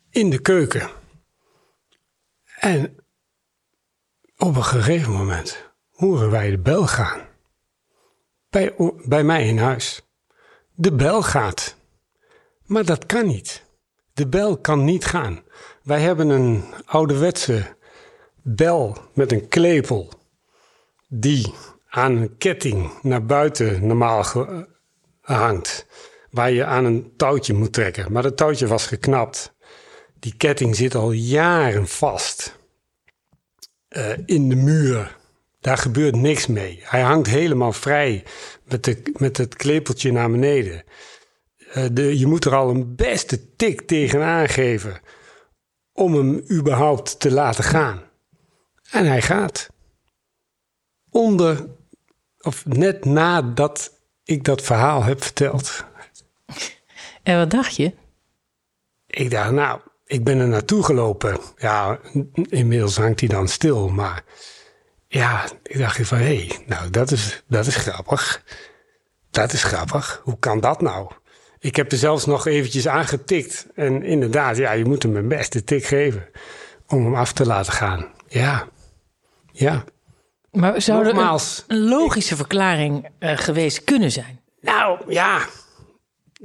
In 0.10 0.30
de 0.30 0.40
keuken. 0.40 0.90
En 2.60 2.96
op 4.38 4.56
een 4.56 4.64
gegeven 4.64 5.12
moment 5.12 5.72
horen 5.92 6.30
wij 6.32 6.50
de 6.50 6.58
bel 6.60 6.88
gaan. 6.88 7.22
Bij, 8.50 8.74
bij 9.06 9.24
mij 9.24 9.48
in 9.48 9.58
huis. 9.58 10.02
De 10.74 10.94
bel 10.94 11.22
gaat. 11.24 11.76
Maar 12.66 12.86
dat 12.86 13.06
kan 13.06 13.28
niet. 13.28 13.64
De 14.14 14.28
bel 14.28 14.58
kan 14.58 14.84
niet 14.84 15.06
gaan. 15.06 15.44
Wij 15.84 16.02
hebben 16.02 16.30
een 16.30 16.64
ouderwetse 16.86 17.76
bel 18.42 18.98
met 19.14 19.32
een 19.32 19.48
klepel. 19.48 20.10
Die 21.08 21.54
aan 21.90 22.16
een 22.16 22.38
ketting 22.38 23.02
naar 23.02 23.26
buiten 23.26 23.88
normaal 23.88 24.24
ge- 24.24 24.68
hangt. 25.22 25.86
Waar 26.30 26.52
je 26.52 26.66
aan 26.66 26.86
een 26.86 27.14
touwtje 27.18 27.54
moet 27.54 27.74
trekken. 27.74 28.12
Maar 28.12 28.24
dat 28.24 28.38
touwtje 28.38 28.68
was 28.68 28.88
geknapt. 28.88 29.54
Die 30.20 30.36
ketting 30.38 30.76
zit 30.76 30.96
al 30.96 31.12
jaren 31.12 31.88
vast 31.88 32.60
eh, 33.96 34.18
in 34.26 34.50
de 34.50 34.56
muur. 34.56 35.18
Daar 35.60 35.78
gebeurt 35.78 36.16
niks 36.16 36.48
mee. 36.48 36.80
Hij 36.84 37.02
hangt 37.02 37.28
helemaal 37.28 37.74
vrij 37.74 38.24
met, 38.64 38.84
de, 38.84 39.02
met 39.18 39.38
het 39.38 39.56
klepeltje 39.56 40.12
naar 40.12 40.32
beneden. 40.32 40.84
Eh, 41.72 41.86
de, 41.92 42.20
je 42.20 42.26
moet 42.26 42.46
er 42.46 42.56
al 42.56 42.70
een 42.70 42.96
beste 42.96 43.56
tik 43.56 43.82
tegenaan 43.82 44.50
geven 44.50 45.00
om 45.94 46.16
hem 46.16 46.46
überhaupt 46.52 47.20
te 47.20 47.32
laten 47.32 47.64
gaan. 47.64 48.04
En 48.92 49.06
hij 49.06 49.22
gaat. 49.22 49.70
Onder, 51.10 51.68
of 52.40 52.66
net 52.66 53.06
nadat 53.06 54.00
ik 54.24 54.44
dat 54.44 54.62
verhaal 54.62 55.04
heb 55.04 55.24
verteld. 55.24 55.86
En 57.24 57.38
wat 57.38 57.52
dacht 57.52 57.76
je? 57.76 57.94
Ik 59.08 59.32
dacht, 59.32 59.52
nou, 59.52 59.80
ik 60.06 60.24
ben 60.24 60.40
er 60.40 60.48
naartoe 60.48 60.84
gelopen. 60.84 61.38
Ja, 61.58 62.00
inmiddels 62.50 62.98
hangt 62.98 63.20
hij 63.20 63.30
dan 63.30 63.48
stil. 63.48 63.90
Maar 63.90 64.24
ja, 65.08 65.46
ik 65.64 65.78
dacht 65.78 66.08
van, 66.08 66.18
hé, 66.18 66.24
hey, 66.24 66.60
nou, 66.66 66.90
dat 66.90 67.12
is, 67.12 67.44
dat 67.48 67.66
is 67.66 67.76
grappig. 67.76 68.44
Dat 69.30 69.54
is 69.54 69.64
grappig. 69.64 70.22
Hoe 70.24 70.40
kan 70.40 70.60
dat 70.60 70.82
nou? 70.82 71.12
Ik 71.60 71.76
heb 71.76 71.92
er 71.92 71.98
zelfs 71.98 72.26
nog 72.26 72.48
eventjes 72.48 72.88
aangetikt. 72.88 73.68
En 73.76 74.04
inderdaad, 74.04 74.58
ja, 74.58 74.72
je 74.72 74.86
moet 74.86 75.04
hem 75.04 75.16
een 75.16 75.28
beste 75.28 75.64
tik 75.64 75.86
geven. 75.86 76.28
Om 76.88 77.04
hem 77.04 77.16
af 77.16 77.34
te 77.34 77.46
laten 77.46 77.74
gaan. 77.74 78.08
Ja, 78.28 78.68
ja. 79.52 79.84
Maar 80.52 80.82
zou 80.82 81.02
er 81.02 81.10
een, 81.10 81.16
Nogmaals. 81.16 81.64
een 81.68 81.88
logische 81.88 82.36
verklaring 82.36 83.10
eh, 83.20 83.38
geweest 83.38 83.84
kunnen 83.84 84.12
zijn? 84.12 84.42
Nou, 84.62 85.00
ja. 85.14 85.46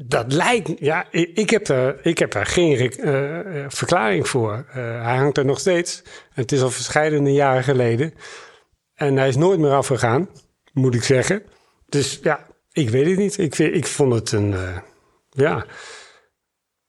Dat 0.03 0.33
lijkt. 0.33 0.71
Ja, 0.79 1.07
ik, 1.11 1.31
ik 1.35 1.51
heb, 1.51 1.69
er, 1.69 2.07
ik 2.07 2.19
heb 2.19 2.35
er 2.35 2.47
geen 2.47 2.91
eh, 2.91 3.65
verklaring 3.69 4.29
voor. 4.29 4.65
Eh, 4.69 4.75
hij 5.05 5.17
hangt 5.17 5.39
er 5.39 5.45
nog 5.45 5.59
steeds. 5.59 6.03
Het 6.33 6.53
is 6.53 6.63
al 6.63 6.71
verschillende 6.71 7.33
jaren 7.33 7.65
geleden. 7.65 8.15
En 8.95 9.17
hij 9.17 9.29
is 9.29 9.37
nooit 9.37 9.59
meer 9.61 9.73
afgegaan, 9.73 10.29
moet 10.73 10.95
ik 10.95 11.03
zeggen. 11.03 11.43
Dus 11.89 12.19
ja, 12.23 12.47
ik 12.73 12.91
weet 12.91 13.07
het 13.07 13.19
niet. 13.19 13.39
Ik, 13.39 13.59
ik 13.59 13.87
vond 13.87 14.13
het 14.15 14.33
een. 14.33 14.53
eh, 14.55 14.77
ja. 15.31 15.65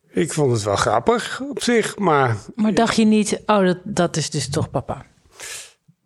Ik 0.10 0.34
vond 0.34 0.52
het 0.52 0.64
wel 0.64 0.76
grappig 0.76 1.42
op 1.50 1.62
zich. 1.64 1.98
Maar 1.98 2.38
Maar 2.56 2.74
dacht 2.74 2.96
je 2.96 3.06
niet, 3.06 3.42
oh, 3.46 3.66
dat, 3.66 3.78
dat 3.84 4.18
is 4.18 4.30
dus 4.30 4.50
toch 4.50 4.70
papa? 4.70 5.06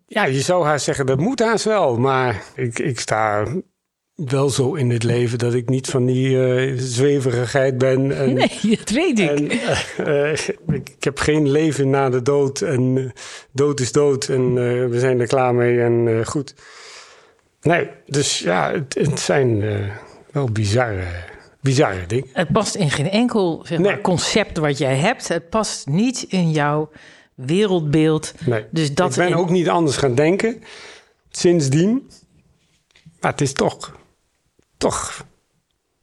ja, 0.06 0.24
je 0.24 0.40
zou 0.40 0.64
haar 0.64 0.80
zeggen, 0.80 1.06
dat 1.06 1.18
moet 1.18 1.40
haast 1.40 1.64
wel. 1.64 1.98
Maar 1.98 2.42
ik, 2.54 2.78
ik 2.78 3.00
sta 3.00 3.46
wel 4.16 4.50
zo 4.50 4.74
in 4.74 4.90
het 4.90 5.02
leven 5.02 5.38
dat 5.38 5.54
ik 5.54 5.68
niet 5.68 5.86
van 5.86 6.06
die 6.06 6.30
uh, 6.30 6.78
zweverigheid 6.78 7.78
ben. 7.78 8.16
En, 8.16 8.34
nee, 8.62 8.76
dat 8.76 8.90
weet 8.90 9.18
ik. 9.18 9.30
En, 9.30 9.52
uh, 10.08 10.32
ik. 10.32 10.58
ik. 10.68 11.04
heb 11.04 11.18
geen 11.18 11.50
leven 11.50 11.90
na 11.90 12.10
de 12.10 12.22
dood 12.22 12.60
en 12.60 13.12
dood 13.52 13.80
is 13.80 13.92
dood 13.92 14.28
en 14.28 14.54
we 14.90 14.98
zijn 14.98 15.20
er 15.20 15.26
klaar 15.26 15.54
mee 15.54 15.80
en 15.80 16.26
goed. 16.26 16.54
Nee, 17.60 17.88
dus 18.06 18.38
ja, 18.38 18.72
het, 18.72 18.94
het 18.94 19.20
zijn 19.20 19.64
wel 20.32 20.50
bizarre, 20.52 21.06
bizarre 21.60 22.06
dingen. 22.06 22.28
Het 22.32 22.52
past 22.52 22.74
in 22.74 22.90
geen 22.90 23.10
enkel 23.10 23.64
zeg 23.66 23.78
maar, 23.78 24.00
concept 24.00 24.58
wat 24.58 24.78
jij 24.78 24.96
hebt. 24.96 25.28
Het 25.28 25.48
past 25.48 25.86
niet 25.86 26.22
in 26.28 26.50
jouw 26.50 26.90
wereldbeeld. 27.34 28.34
Nee. 28.46 28.64
Dus 28.70 28.94
dat 28.94 29.10
ik 29.10 29.16
ben 29.16 29.34
ook 29.34 29.50
niet 29.50 29.68
anders 29.68 29.96
gaan 29.96 30.14
denken 30.14 30.62
sindsdien. 31.30 32.10
Maar 33.20 33.30
het 33.30 33.40
is 33.40 33.52
toch, 33.52 33.96
toch 34.76 35.26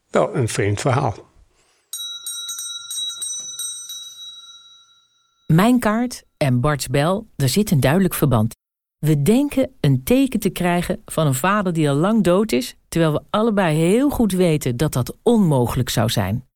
wel 0.10 0.36
een 0.36 0.48
vreemd 0.48 0.82
verhaal. 0.82 1.16
Mijn 5.48 5.80
kaart 5.80 6.24
en 6.38 6.62
Bart's 6.62 6.88
bel, 6.88 7.28
daar 7.36 7.50
zit 7.50 7.72
een 7.72 7.80
duidelijk 7.80 8.14
verband. 8.14 8.54
We 9.00 9.22
denken 9.22 9.76
een 9.80 10.04
teken 10.04 10.40
te 10.40 10.50
krijgen 10.50 11.02
van 11.06 11.28
een 11.28 11.34
vader 11.34 11.74
die 11.74 11.90
al 11.90 11.96
lang 11.96 12.24
dood 12.24 12.52
is, 12.52 12.76
terwijl 12.88 13.14
we 13.14 13.22
allebei 13.30 13.78
heel 13.78 14.10
goed 14.10 14.32
weten 14.32 14.78
dat 14.78 14.94
dat 14.94 15.18
onmogelijk 15.24 15.90
zou 15.90 16.10
zijn. 16.10 16.48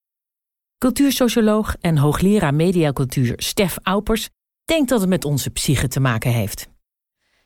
Cultuursocioloog 0.78 1.76
en 1.80 1.98
hoogleraar 1.98 2.54
mediacultuur 2.54 3.34
Stef 3.38 3.78
Aupers 3.84 4.30
denkt 4.66 4.90
dat 4.90 5.00
het 5.00 5.10
met 5.10 5.26
onze 5.26 5.50
psyche 5.50 5.88
te 5.88 6.00
maken 6.00 6.32
heeft. 6.32 6.68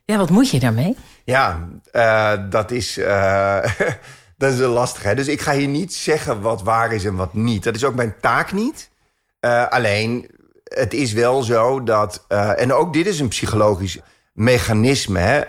Ja, 0.06 0.18
wat 0.18 0.30
moet 0.30 0.50
je 0.50 0.60
daarmee? 0.60 0.96
Ja, 1.26 1.70
uh, 1.94 2.50
dat 2.50 2.72
is. 2.72 2.98
Uh, 2.98 3.64
dat 4.42 4.54
is 4.54 4.60
een 4.60 4.70
lastige. 4.70 5.16
Dus 5.16 5.28
ik 5.28 5.42
ga 5.42 5.54
hier 5.54 5.68
niet 5.68 5.94
zeggen 5.94 6.42
wat 6.42 6.62
waar 6.62 6.94
is 6.94 7.06
en 7.06 7.16
wat 7.16 7.34
niet. 7.34 7.64
Dat 7.64 7.76
is 7.76 7.84
ook 7.84 7.96
mijn 7.96 8.16
taak 8.22 8.52
niet. 8.52 8.90
Uh, 9.42 9.68
alleen, 9.68 10.30
het 10.64 10.94
is 10.94 11.14
wel 11.14 11.44
zo 11.44 11.84
dat. 11.84 12.26
en 12.56 12.74
ook 12.74 12.94
dit 12.94 13.06
is 13.06 13.20
een 13.20 13.28
psychologisch 13.28 14.00
mechanisme. 14.34 15.20
Hè? 15.20 15.42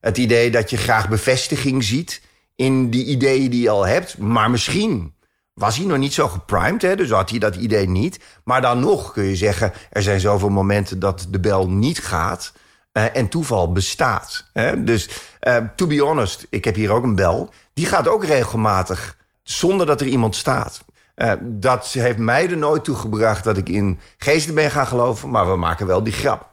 het 0.00 0.18
idee 0.18 0.50
dat 0.50 0.70
je 0.70 0.76
graag 0.76 1.08
bevestiging 1.08 1.84
ziet 1.84 2.22
in 2.56 2.90
die 2.90 3.04
ideeën 3.04 3.50
die 3.50 3.62
je 3.62 3.70
al 3.70 3.86
hebt. 3.86 4.18
Maar 4.18 4.50
misschien 4.50 5.14
was 5.54 5.76
hij 5.76 5.86
nog 5.86 5.98
niet 5.98 6.12
zo 6.12 6.28
geprimed, 6.28 6.82
hè? 6.82 6.96
dus 6.96 7.10
had 7.10 7.30
hij 7.30 7.38
dat 7.38 7.56
idee 7.56 7.88
niet. 7.88 8.18
Maar 8.44 8.60
dan 8.60 8.80
nog 8.80 9.12
kun 9.12 9.24
je 9.24 9.36
zeggen, 9.36 9.72
er 9.90 10.02
zijn 10.02 10.20
zoveel 10.20 10.48
momenten 10.48 10.98
dat 10.98 11.26
de 11.30 11.40
bel 11.40 11.68
niet 11.68 11.98
gaat... 11.98 12.52
Uh, 12.92 13.16
en 13.16 13.28
toeval 13.28 13.72
bestaat. 13.72 14.44
Hè? 14.52 14.84
Dus 14.84 15.08
uh, 15.48 15.56
to 15.76 15.86
be 15.86 16.00
honest, 16.00 16.46
ik 16.50 16.64
heb 16.64 16.74
hier 16.74 16.92
ook 16.92 17.02
een 17.02 17.14
bel. 17.14 17.52
Die 17.74 17.86
gaat 17.86 18.08
ook 18.08 18.24
regelmatig 18.24 19.16
zonder 19.42 19.86
dat 19.86 20.00
er 20.00 20.06
iemand 20.06 20.36
staat. 20.36 20.84
Uh, 21.16 21.32
dat 21.40 21.86
heeft 21.86 22.18
mij 22.18 22.50
er 22.50 22.56
nooit 22.56 22.84
toe 22.84 22.96
gebracht 22.96 23.44
dat 23.44 23.56
ik 23.56 23.68
in 23.68 24.00
geesten 24.16 24.54
ben 24.54 24.70
gaan 24.70 24.86
geloven... 24.86 25.30
maar 25.30 25.50
we 25.50 25.56
maken 25.56 25.86
wel 25.86 26.02
die 26.02 26.12
grap. 26.12 26.48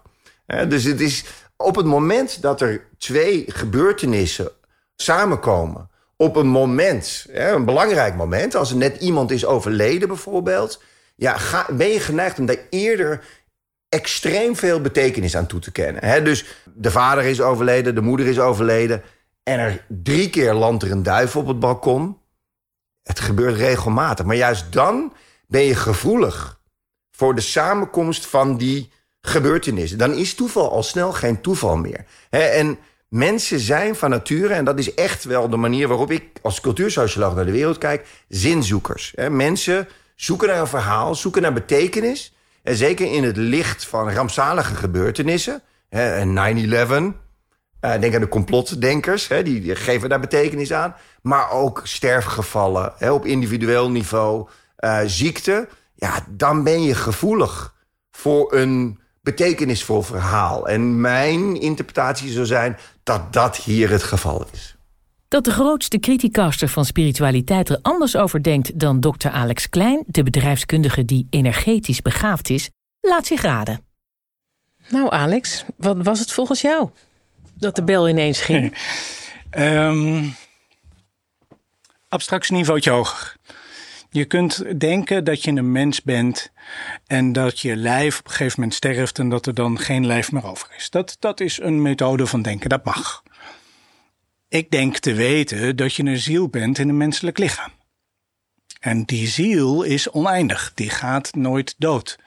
dus 0.67 0.84
het 0.84 1.01
is 1.01 1.25
op 1.58 1.75
het 1.75 1.86
moment 1.86 2.41
dat 2.41 2.62
er 2.62 2.86
twee 2.98 3.43
gebeurtenissen 3.48 4.51
samenkomen 4.96 5.89
op 6.22 6.36
een 6.36 6.48
moment, 6.48 7.25
een 7.31 7.65
belangrijk 7.65 8.15
moment, 8.15 8.55
als 8.55 8.72
er 8.72 8.77
net 8.77 9.01
iemand 9.01 9.31
is 9.31 9.46
overleden 9.46 10.08
bijvoorbeeld, 10.08 10.81
ja, 11.15 11.38
ga, 11.38 11.65
ben 11.72 11.88
je 11.88 12.00
geneigd 12.00 12.39
om 12.39 12.46
daar 12.46 12.60
eerder 12.69 13.24
extreem 13.89 14.55
veel 14.55 14.81
betekenis 14.81 15.36
aan 15.36 15.48
toe 15.48 15.60
te 15.60 15.72
kennen. 15.72 16.24
dus 16.24 16.46
de 16.74 16.91
vader 16.91 17.24
is 17.24 17.41
overleden, 17.41 17.96
de 17.96 18.01
moeder 18.01 18.27
is 18.27 18.39
overleden 18.39 19.03
en 19.43 19.60
er 19.60 19.86
drie 19.88 20.29
keer 20.29 20.53
landt 20.53 20.84
er 20.84 20.91
een 20.91 21.03
duif 21.03 21.36
op 21.36 21.48
het 21.48 21.60
balkon. 21.60 22.17
Het 23.03 23.19
gebeurt 23.19 23.55
regelmatig, 23.55 24.25
maar 24.25 24.36
juist 24.36 24.72
dan 24.72 25.13
ben 25.48 25.62
je 25.62 25.75
gevoelig 25.75 26.62
voor 27.12 27.36
de 27.36 27.41
samenkomst 27.41 28.25
van 28.25 28.58
die 28.58 28.91
gebeurtenissen. 29.22 29.98
Dan 29.98 30.13
is 30.13 30.36
toeval 30.36 30.72
al 30.72 30.84
snel 30.84 31.12
geen 31.13 31.41
toeval 31.41 31.77
meer. 31.77 32.05
en 32.29 32.79
Mensen 33.10 33.60
zijn 33.60 33.96
van 33.96 34.10
nature, 34.10 34.53
en 34.53 34.65
dat 34.65 34.79
is 34.79 34.93
echt 34.93 35.24
wel 35.24 35.50
de 35.50 35.58
manier 35.58 35.88
waarop 35.88 36.12
ik 36.12 36.24
als 36.41 36.62
cultuursocioloog 36.62 37.36
naar 37.36 37.46
de 37.46 37.51
wereld 37.51 37.77
kijk, 37.77 38.08
zinzoekers. 38.27 39.13
Mensen 39.29 39.88
zoeken 40.15 40.48
naar 40.48 40.60
een 40.60 40.67
verhaal, 40.67 41.15
zoeken 41.15 41.41
naar 41.41 41.53
betekenis. 41.53 42.34
En 42.63 42.75
zeker 42.75 43.12
in 43.13 43.24
het 43.24 43.38
licht 43.38 43.86
van 43.86 44.12
rampzalige 44.12 44.75
gebeurtenissen, 44.75 45.62
9-11, 45.89 45.98
uh, 47.82 48.00
denk 48.00 48.13
aan 48.13 48.22
de 48.22 48.28
complotdenkers, 48.28 49.28
die, 49.28 49.75
geven 49.75 50.10
daar 50.10 50.20
betekenis 50.20 50.74
aan. 50.74 50.96
Maar 51.22 51.51
ook 51.51 51.82
sterfgevallen 51.84 53.12
op 53.12 53.25
individueel 53.25 53.92
niveau, 53.92 54.48
uh, 54.80 55.00
ziekte. 55.06 55.68
Ja, 55.96 56.25
dan 56.30 56.63
ben 56.63 56.84
je 56.84 56.96
gevoelig 56.96 57.75
voor 58.12 58.54
een 58.54 59.00
betekenisvol 59.22 60.01
verhaal. 60.01 60.68
En 60.68 61.01
mijn 61.01 61.62
interpretatie 61.62 62.32
zou 62.32 62.46
zijn 62.46 62.78
dat 63.04 63.34
dat 63.34 63.56
hier 63.58 63.89
het 63.89 64.04
geval 64.04 64.46
is. 64.51 64.78
Dat 65.29 65.43
de 65.43 65.51
grootste 65.51 66.00
criticaster 66.00 66.67
van 66.67 66.86
spiritualiteit 66.86 67.69
er 67.69 67.79
anders 67.81 68.15
over 68.15 68.43
denkt 68.43 68.79
dan 68.79 69.00
dokter 69.00 69.31
Alex 69.31 69.69
Klein, 69.69 70.03
de 70.07 70.24
bedrijfskundige 70.24 71.05
die 71.05 71.27
energetisch 71.29 72.01
begaafd 72.01 72.50
is, 72.50 72.69
laat 73.01 73.25
zich 73.25 73.41
raden. 73.41 73.86
Nou, 74.88 75.12
Alex, 75.12 75.65
wat 75.77 75.98
was 76.03 76.19
het 76.19 76.31
volgens 76.31 76.62
jou 76.62 76.89
dat 77.53 77.75
de 77.75 77.83
bel 77.83 78.09
ineens 78.09 78.41
ging? 78.41 78.77
um, 79.57 80.36
abstractieniveautje 82.07 82.89
hoger. 82.89 83.36
Je 84.09 84.25
kunt 84.25 84.79
denken 84.79 85.24
dat 85.24 85.43
je 85.43 85.51
een 85.51 85.71
mens 85.71 86.01
bent 86.01 86.51
en 87.07 87.33
dat 87.33 87.59
je 87.59 87.75
lijf 87.75 88.19
op 88.19 88.25
een 88.25 88.31
gegeven 88.31 88.59
moment 88.59 88.77
sterft 88.77 89.19
en 89.19 89.29
dat 89.29 89.45
er 89.45 89.53
dan 89.53 89.79
geen 89.79 90.05
lijf 90.05 90.31
meer 90.31 90.45
over 90.45 90.69
is. 90.77 90.89
Dat, 90.89 91.15
dat 91.19 91.39
is 91.39 91.59
een 91.59 91.81
methode 91.81 92.27
van 92.27 92.41
denken, 92.41 92.69
dat 92.69 92.86
mag. 92.86 93.24
Ik 94.51 94.72
denk 94.72 94.98
te 94.98 95.13
weten 95.13 95.75
dat 95.75 95.94
je 95.94 96.03
een 96.03 96.18
ziel 96.18 96.48
bent 96.48 96.77
in 96.77 96.89
een 96.89 96.98
menselijk 96.98 97.38
lichaam. 97.38 97.72
En 98.79 99.03
die 99.03 99.27
ziel 99.27 99.84
is 99.84 100.10
oneindig, 100.10 100.72
die 100.75 100.89
gaat 100.89 101.36
nooit 101.36 101.75
dood. 101.77 102.20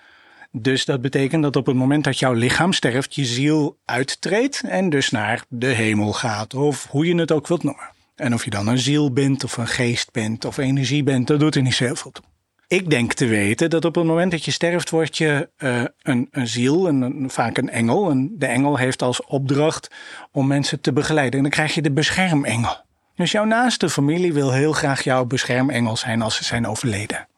Dus 0.51 0.85
dat 0.85 1.01
betekent 1.01 1.43
dat 1.43 1.57
op 1.57 1.67
het 1.67 1.77
moment 1.77 2.05
dat 2.05 2.19
jouw 2.19 2.33
lichaam 2.33 2.73
sterft, 2.73 3.15
je 3.15 3.25
ziel 3.25 3.79
uittreedt 3.85 4.63
en 4.65 4.91
dus 4.91 5.11
naar 5.11 5.45
de 5.49 5.67
hemel 5.67 6.13
gaat, 6.13 6.55
of 6.55 6.87
hoe 6.87 7.07
je 7.07 7.15
het 7.15 7.33
ook 7.33 7.47
wilt 7.47 7.63
noemen. 7.63 7.91
En 8.17 8.35
of 8.35 8.45
je 8.45 8.51
dan 8.51 8.67
een 8.67 8.79
ziel 8.79 9.13
bent 9.13 9.45
of 9.45 9.57
een 9.57 9.69
geest 9.69 10.13
bent 10.13 10.45
of 10.45 10.57
energie 10.57 11.03
bent, 11.03 11.27
dat 11.27 11.41
doet 11.41 11.55
er 11.55 11.63
niet 11.63 11.75
zoveel 11.75 12.11
toe. 12.11 12.25
Ik 12.73 12.91
denk 12.91 13.13
te 13.13 13.27
weten 13.27 13.71
dat 13.71 13.85
op 13.85 13.95
het 13.95 14.05
moment 14.05 14.31
dat 14.31 14.45
je 14.45 14.51
sterft, 14.51 14.91
word 14.91 15.19
je 15.19 15.49
uh, 15.59 15.85
een, 16.03 16.29
een 16.31 16.47
ziel, 16.47 16.89
en 16.89 17.25
vaak 17.31 17.57
een 17.59 17.71
engel. 17.71 18.11
En 18.11 18.35
de 18.39 18.47
engel 18.47 18.77
heeft 18.77 19.03
als 19.03 19.25
opdracht 19.25 19.91
om 20.31 20.47
mensen 20.47 20.81
te 20.81 20.93
begeleiden. 20.93 21.37
En 21.37 21.43
dan 21.43 21.51
krijg 21.51 21.75
je 21.75 21.83
de 21.83 21.93
beschermengel. 21.93 22.77
Dus 23.15 23.33
jouw 23.33 23.45
naaste 23.45 23.91
familie 23.91 24.33
wil 24.33 24.53
heel 24.53 24.73
graag 24.73 25.03
jouw 25.03 25.25
beschermengel 25.25 25.97
zijn 25.97 26.23
als 26.23 26.37
ze 26.37 26.45
zijn 26.45 26.67
overleden. 26.67 27.29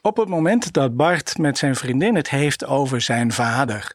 Op 0.00 0.16
het 0.16 0.28
moment 0.28 0.72
dat 0.72 0.96
Bart 0.96 1.38
met 1.38 1.58
zijn 1.58 1.76
vriendin 1.76 2.14
het 2.14 2.30
heeft 2.30 2.66
over 2.66 3.00
zijn 3.00 3.32
vader 3.32 3.94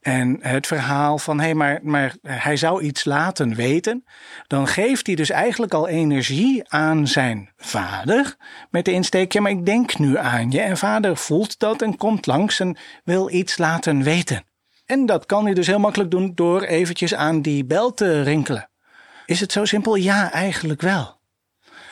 en 0.00 0.38
het 0.40 0.66
verhaal 0.66 1.18
van 1.18 1.38
hé, 1.38 1.44
hey, 1.44 1.54
maar, 1.54 1.80
maar 1.82 2.16
hij 2.22 2.56
zou 2.56 2.82
iets 2.82 3.04
laten 3.04 3.54
weten, 3.54 4.04
dan 4.46 4.66
geeft 4.66 5.06
hij 5.06 5.16
dus 5.16 5.30
eigenlijk 5.30 5.74
al 5.74 5.88
energie 5.88 6.68
aan 6.68 7.06
zijn 7.06 7.52
vader 7.56 8.36
met 8.70 8.84
de 8.84 8.92
insteek, 8.92 9.32
ja, 9.32 9.40
maar 9.40 9.50
ik 9.50 9.66
denk 9.66 9.98
nu 9.98 10.18
aan 10.18 10.50
je. 10.50 10.60
En 10.60 10.76
vader 10.76 11.16
voelt 11.16 11.58
dat 11.58 11.82
en 11.82 11.96
komt 11.96 12.26
langs 12.26 12.60
en 12.60 12.76
wil 13.04 13.30
iets 13.30 13.58
laten 13.58 14.02
weten. 14.02 14.44
En 14.86 15.06
dat 15.06 15.26
kan 15.26 15.44
hij 15.44 15.54
dus 15.54 15.66
heel 15.66 15.78
makkelijk 15.78 16.10
doen 16.10 16.32
door 16.34 16.62
eventjes 16.62 17.14
aan 17.14 17.42
die 17.42 17.64
bel 17.64 17.94
te 17.94 18.22
rinkelen. 18.22 18.70
Is 19.26 19.40
het 19.40 19.52
zo 19.52 19.64
simpel? 19.64 19.94
Ja, 19.94 20.32
eigenlijk 20.32 20.80
wel. 20.80 21.20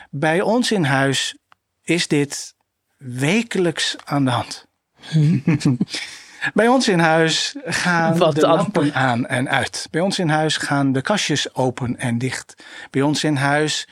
Bij 0.09 0.41
ons 0.41 0.71
in 0.71 0.83
huis 0.83 1.37
is 1.83 2.07
dit 2.07 2.55
wekelijks 2.97 3.95
aan 4.03 4.25
de 4.25 4.31
hand. 4.31 4.67
Bij 6.53 6.67
ons 6.67 6.87
in 6.87 6.99
huis 6.99 7.55
gaan 7.65 8.17
Wat 8.17 8.35
de 8.35 8.41
lampen 8.41 8.93
aan 8.93 9.25
en 9.25 9.49
uit. 9.49 9.87
Bij 9.91 10.01
ons 10.01 10.19
in 10.19 10.29
huis 10.29 10.57
gaan 10.57 10.91
de 10.91 11.01
kastjes 11.01 11.55
open 11.55 11.97
en 11.97 12.17
dicht. 12.17 12.63
Bij 12.89 13.01
ons 13.01 13.23
in 13.23 13.35
huis 13.35 13.87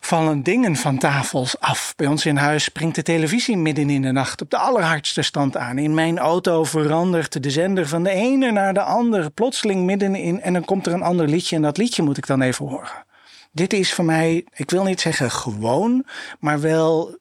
vallen 0.00 0.42
dingen 0.42 0.76
van 0.76 0.98
tafels 0.98 1.60
af. 1.60 1.92
Bij 1.96 2.06
ons 2.06 2.26
in 2.26 2.36
huis 2.36 2.64
springt 2.64 2.94
de 2.94 3.02
televisie 3.02 3.56
midden 3.56 3.90
in 3.90 4.02
de 4.02 4.12
nacht 4.12 4.42
op 4.42 4.50
de 4.50 4.56
allerhardste 4.56 5.22
stand 5.22 5.56
aan. 5.56 5.78
In 5.78 5.94
mijn 5.94 6.18
auto 6.18 6.64
verandert 6.64 7.42
de 7.42 7.50
zender 7.50 7.88
van 7.88 8.02
de 8.02 8.10
ene 8.10 8.50
naar 8.50 8.74
de 8.74 8.82
andere 8.82 9.30
plotseling 9.30 9.84
middenin 9.84 10.40
en 10.40 10.52
dan 10.52 10.64
komt 10.64 10.86
er 10.86 10.92
een 10.92 11.02
ander 11.02 11.28
liedje 11.28 11.56
en 11.56 11.62
dat 11.62 11.76
liedje 11.76 12.02
moet 12.02 12.16
ik 12.16 12.26
dan 12.26 12.40
even 12.40 12.66
horen. 12.66 13.04
Dit 13.52 13.72
is 13.72 13.92
voor 13.92 14.04
mij, 14.04 14.46
ik 14.54 14.70
wil 14.70 14.84
niet 14.84 15.00
zeggen 15.00 15.30
gewoon, 15.30 16.04
maar 16.40 16.60
wel 16.60 17.18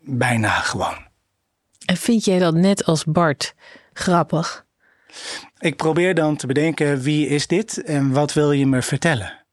bijna 0.00 0.50
gewoon. 0.50 1.03
En 1.84 1.96
vind 1.96 2.24
jij 2.24 2.38
dat 2.38 2.54
net 2.54 2.84
als 2.84 3.04
Bart 3.04 3.54
grappig? 3.92 4.66
Ik 5.58 5.76
probeer 5.76 6.14
dan 6.14 6.36
te 6.36 6.46
bedenken 6.46 7.00
wie 7.00 7.28
is 7.28 7.46
dit 7.46 7.82
en 7.82 8.12
wat 8.12 8.32
wil 8.32 8.52
je 8.52 8.66
me 8.66 8.82
vertellen? 8.82 9.44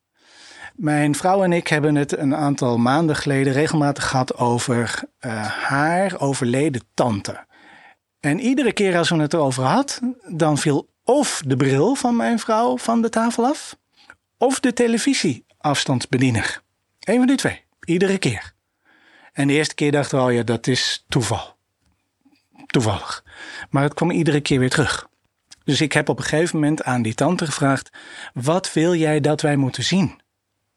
Mijn 0.75 1.15
vrouw 1.15 1.43
en 1.43 1.53
ik 1.53 1.67
hebben 1.67 1.95
het 1.95 2.17
een 2.17 2.35
aantal 2.35 2.77
maanden 2.77 3.15
geleden 3.15 3.53
regelmatig 3.53 4.07
gehad 4.07 4.38
over 4.38 5.03
uh, 5.25 5.45
haar 5.45 6.19
overleden 6.19 6.81
tante. 6.93 7.45
En 8.19 8.39
iedere 8.39 8.73
keer 8.73 8.97
als 8.97 9.09
we 9.09 9.15
het 9.15 9.33
erover 9.33 9.63
hadden, 9.63 10.17
dan 10.27 10.57
viel 10.57 10.89
of 11.03 11.41
de 11.45 11.55
bril 11.55 11.95
van 11.95 12.15
mijn 12.15 12.39
vrouw 12.39 12.77
van 12.77 13.01
de 13.01 13.09
tafel 13.09 13.45
af, 13.45 13.77
of 14.38 14.59
de 14.59 14.73
televisieafstandsbediener. 14.73 16.61
Eén 17.00 17.17
van 17.17 17.27
die 17.27 17.35
twee, 17.35 17.63
iedere 17.85 18.17
keer. 18.17 18.53
En 19.33 19.47
de 19.47 19.53
eerste 19.53 19.75
keer 19.75 19.91
dachten 19.91 20.25
we, 20.25 20.43
dat 20.43 20.67
is 20.67 21.05
toeval. 21.09 21.59
Toevallig. 22.71 23.23
Maar 23.69 23.83
het 23.83 23.93
kwam 23.93 24.11
iedere 24.11 24.41
keer 24.41 24.59
weer 24.59 24.69
terug. 24.69 25.07
Dus 25.63 25.81
ik 25.81 25.93
heb 25.93 26.09
op 26.09 26.17
een 26.17 26.23
gegeven 26.23 26.59
moment 26.59 26.83
aan 26.83 27.01
die 27.01 27.13
tante 27.13 27.45
gevraagd: 27.45 27.89
wat 28.33 28.73
wil 28.73 28.95
jij 28.95 29.19
dat 29.19 29.41
wij 29.41 29.55
moeten 29.55 29.83
zien? 29.83 30.21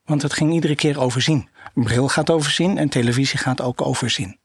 Want 0.04 0.22
het 0.22 0.32
ging 0.32 0.52
iedere 0.52 0.74
keer 0.74 1.00
overzien. 1.00 1.48
Bril 1.74 2.08
gaat 2.08 2.30
overzien 2.30 2.78
en 2.78 2.88
televisie 2.88 3.38
gaat 3.38 3.60
ook 3.60 3.82
overzien. 3.82 4.38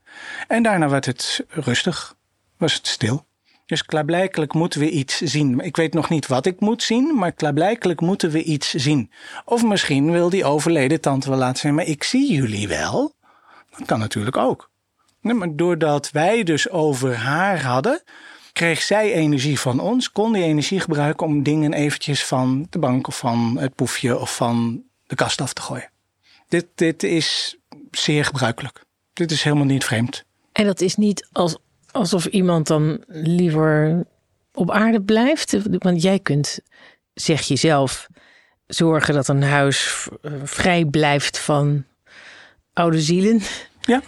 En 0.47 0.63
daarna 0.63 0.89
werd 0.89 1.05
het 1.05 1.45
rustig, 1.49 2.15
was 2.57 2.73
het 2.73 2.87
stil. 2.87 3.27
Dus 3.65 3.85
klaarblijkelijk 3.85 4.53
moeten 4.53 4.79
we 4.79 4.89
iets 4.89 5.17
zien. 5.17 5.59
Ik 5.59 5.75
weet 5.75 5.93
nog 5.93 6.09
niet 6.09 6.27
wat 6.27 6.45
ik 6.45 6.59
moet 6.59 6.83
zien, 6.83 7.15
maar 7.15 7.31
klaarblijkelijk 7.31 8.01
moeten 8.01 8.29
we 8.31 8.43
iets 8.43 8.73
zien. 8.73 9.11
Of 9.45 9.63
misschien 9.63 10.11
wil 10.11 10.29
die 10.29 10.45
overleden 10.45 11.01
tante 11.01 11.29
wel 11.29 11.37
laten 11.37 11.57
zeggen, 11.57 11.75
maar 11.75 11.89
ik 11.89 12.03
zie 12.03 12.33
jullie 12.33 12.67
wel. 12.67 13.13
Dat 13.69 13.87
kan 13.87 13.99
natuurlijk 13.99 14.37
ook. 14.37 14.68
Nee, 15.21 15.33
maar 15.33 15.55
doordat 15.55 16.11
wij 16.11 16.43
dus 16.43 16.69
over 16.69 17.15
haar 17.15 17.63
hadden, 17.63 18.01
kreeg 18.53 18.81
zij 18.81 19.13
energie 19.13 19.59
van 19.59 19.79
ons, 19.79 20.11
kon 20.11 20.33
die 20.33 20.43
energie 20.43 20.79
gebruiken 20.79 21.27
om 21.27 21.43
dingen 21.43 21.73
eventjes 21.73 22.25
van 22.25 22.67
de 22.69 22.79
bank 22.79 23.07
of 23.07 23.17
van 23.17 23.57
het 23.59 23.75
poefje 23.75 24.19
of 24.19 24.35
van 24.35 24.83
de 25.07 25.15
kast 25.15 25.41
af 25.41 25.53
te 25.53 25.61
gooien. 25.61 25.89
Dit, 26.47 26.65
dit 26.75 27.03
is 27.03 27.57
zeer 27.91 28.25
gebruikelijk. 28.25 28.83
Dit 29.13 29.31
is 29.31 29.43
helemaal 29.43 29.65
niet 29.65 29.83
vreemd. 29.83 30.23
En 30.51 30.65
dat 30.65 30.81
is 30.81 30.95
niet 30.95 31.27
als, 31.31 31.57
alsof 31.91 32.25
iemand 32.25 32.67
dan 32.67 33.03
liever 33.07 34.05
op 34.53 34.71
aarde 34.71 35.01
blijft. 35.01 35.57
Want 35.77 36.01
jij 36.01 36.19
kunt, 36.19 36.59
zeg 37.13 37.41
je 37.41 37.55
zelf, 37.55 38.07
zorgen 38.67 39.13
dat 39.13 39.27
een 39.27 39.43
huis 39.43 40.07
vrij 40.43 40.85
blijft 40.85 41.39
van 41.39 41.85
oude 42.73 43.01
zielen. 43.01 43.41
Ja. 43.81 44.01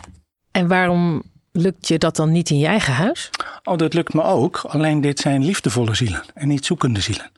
En 0.51 0.67
waarom 0.67 1.23
lukt 1.51 1.87
je 1.87 1.97
dat 1.97 2.15
dan 2.15 2.31
niet 2.31 2.49
in 2.49 2.57
je 2.57 2.67
eigen 2.67 2.93
huis? 2.93 3.29
Oh, 3.63 3.77
dat 3.77 3.93
lukt 3.93 4.13
me 4.13 4.23
ook. 4.23 4.57
Alleen 4.57 5.01
dit 5.01 5.19
zijn 5.19 5.45
liefdevolle 5.45 5.95
zielen 5.95 6.23
en 6.33 6.47
niet 6.47 6.65
zoekende 6.65 7.01
zielen. 7.01 7.31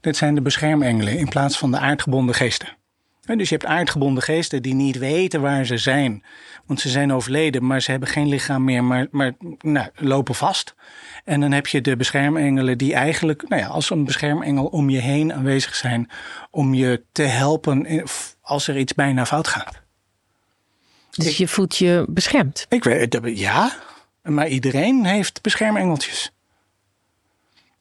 Dit 0.00 0.16
zijn 0.16 0.34
de 0.34 0.42
beschermengelen 0.42 1.18
in 1.18 1.28
plaats 1.28 1.58
van 1.58 1.70
de 1.70 1.78
aardgebonden 1.78 2.34
geesten. 2.34 2.68
dus 3.20 3.48
je 3.48 3.54
hebt 3.54 3.66
aardgebonden 3.66 4.22
geesten 4.22 4.62
die 4.62 4.74
niet 4.74 4.98
weten 4.98 5.40
waar 5.40 5.64
ze 5.64 5.78
zijn. 5.78 6.24
Want 6.66 6.80
ze 6.80 6.88
zijn 6.88 7.12
overleden, 7.12 7.66
maar 7.66 7.82
ze 7.82 7.90
hebben 7.90 8.08
geen 8.08 8.28
lichaam 8.28 8.64
meer, 8.64 8.84
maar, 8.84 9.06
maar 9.10 9.32
nou, 9.58 9.88
lopen 9.94 10.34
vast. 10.34 10.74
En 11.24 11.40
dan 11.40 11.52
heb 11.52 11.66
je 11.66 11.80
de 11.80 11.96
beschermengelen 11.96 12.78
die 12.78 12.94
eigenlijk, 12.94 13.48
nou 13.48 13.62
ja, 13.62 13.68
als 13.68 13.90
een 13.90 14.04
beschermengel 14.04 14.66
om 14.66 14.90
je 14.90 15.00
heen 15.00 15.32
aanwezig 15.32 15.74
zijn. 15.74 16.10
Om 16.50 16.74
je 16.74 17.04
te 17.12 17.22
helpen 17.22 18.04
als 18.40 18.68
er 18.68 18.78
iets 18.78 18.94
bijna 18.94 19.26
fout 19.26 19.48
gaat. 19.48 19.83
Dus 21.16 21.36
je 21.36 21.48
voelt 21.48 21.76
je 21.76 22.04
beschermd? 22.08 22.66
Ik 22.68 22.84
weet, 22.84 23.20
ja, 23.22 23.72
maar 24.22 24.48
iedereen 24.48 25.04
heeft 25.04 25.42
beschermengeltjes. 25.42 26.32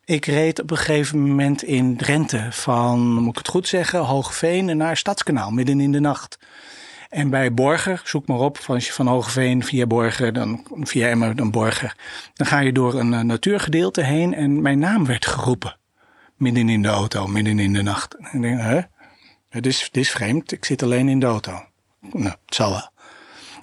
Ik 0.06 0.25
reed 0.25 0.62
op 0.62 0.72
een 0.72 0.78
gegeven 0.78 1.22
moment 1.22 1.63
in 1.63 1.98
Drenthe 1.98 2.48
van, 2.52 3.13
moet 3.13 3.30
ik 3.30 3.38
het 3.38 3.48
goed 3.48 3.68
zeggen, 3.68 4.00
Hoogveen 4.00 4.78
naar 4.78 4.98
Stadskanaal, 4.98 5.52
midden 5.52 5.80
in 5.80 5.92
de 5.92 6.00
nacht. 6.00 6.40
En 7.10 7.30
bij 7.30 7.54
Borger, 7.54 8.02
zoek 8.06 8.28
maar 8.28 8.40
op, 8.40 8.60
als 8.68 8.86
je 8.86 8.94
van 8.94 9.08
Hoogveen 9.08 9.63
via 9.63 9.86
Borger, 9.86 10.34
dan 10.34 10.66
via 10.80 11.08
Emmer, 11.08 11.36
dan 11.36 11.52
Borger. 11.52 11.96
Dan 12.34 12.48
ga 12.48 12.60
je 12.60 12.72
door 12.72 13.00
een 13.00 13.12
uh, 13.12 13.20
natuurgedeelte 13.20 14.02
heen 14.02 14.34
en 14.34 14.62
mijn 14.62 14.80
naam 14.80 15.06
werd 15.06 15.25
geroepen. 15.25 15.77
Midden 16.38 16.70
in 16.70 16.81
de 16.81 16.88
auto, 16.88 17.27
midden 17.27 17.60
in 17.60 17.74
de 17.74 17.81
nacht. 17.81 18.16
En 18.16 18.29
ik 18.34 18.42
denk, 18.42 18.60
hè? 18.60 18.81
Het 19.50 19.66
is, 19.66 19.81
het 19.81 19.98
is 19.98 20.12
vreemd, 20.12 20.51
ik 20.51 20.66
zit 20.66 20.84
alleen 20.84 21.10
in 21.10 21.20
de 21.20 21.25
auto. 21.25 21.64
Nou, 22.00 22.36
het 22.46 22.55
zal 22.55 22.70
wel. 22.70 22.90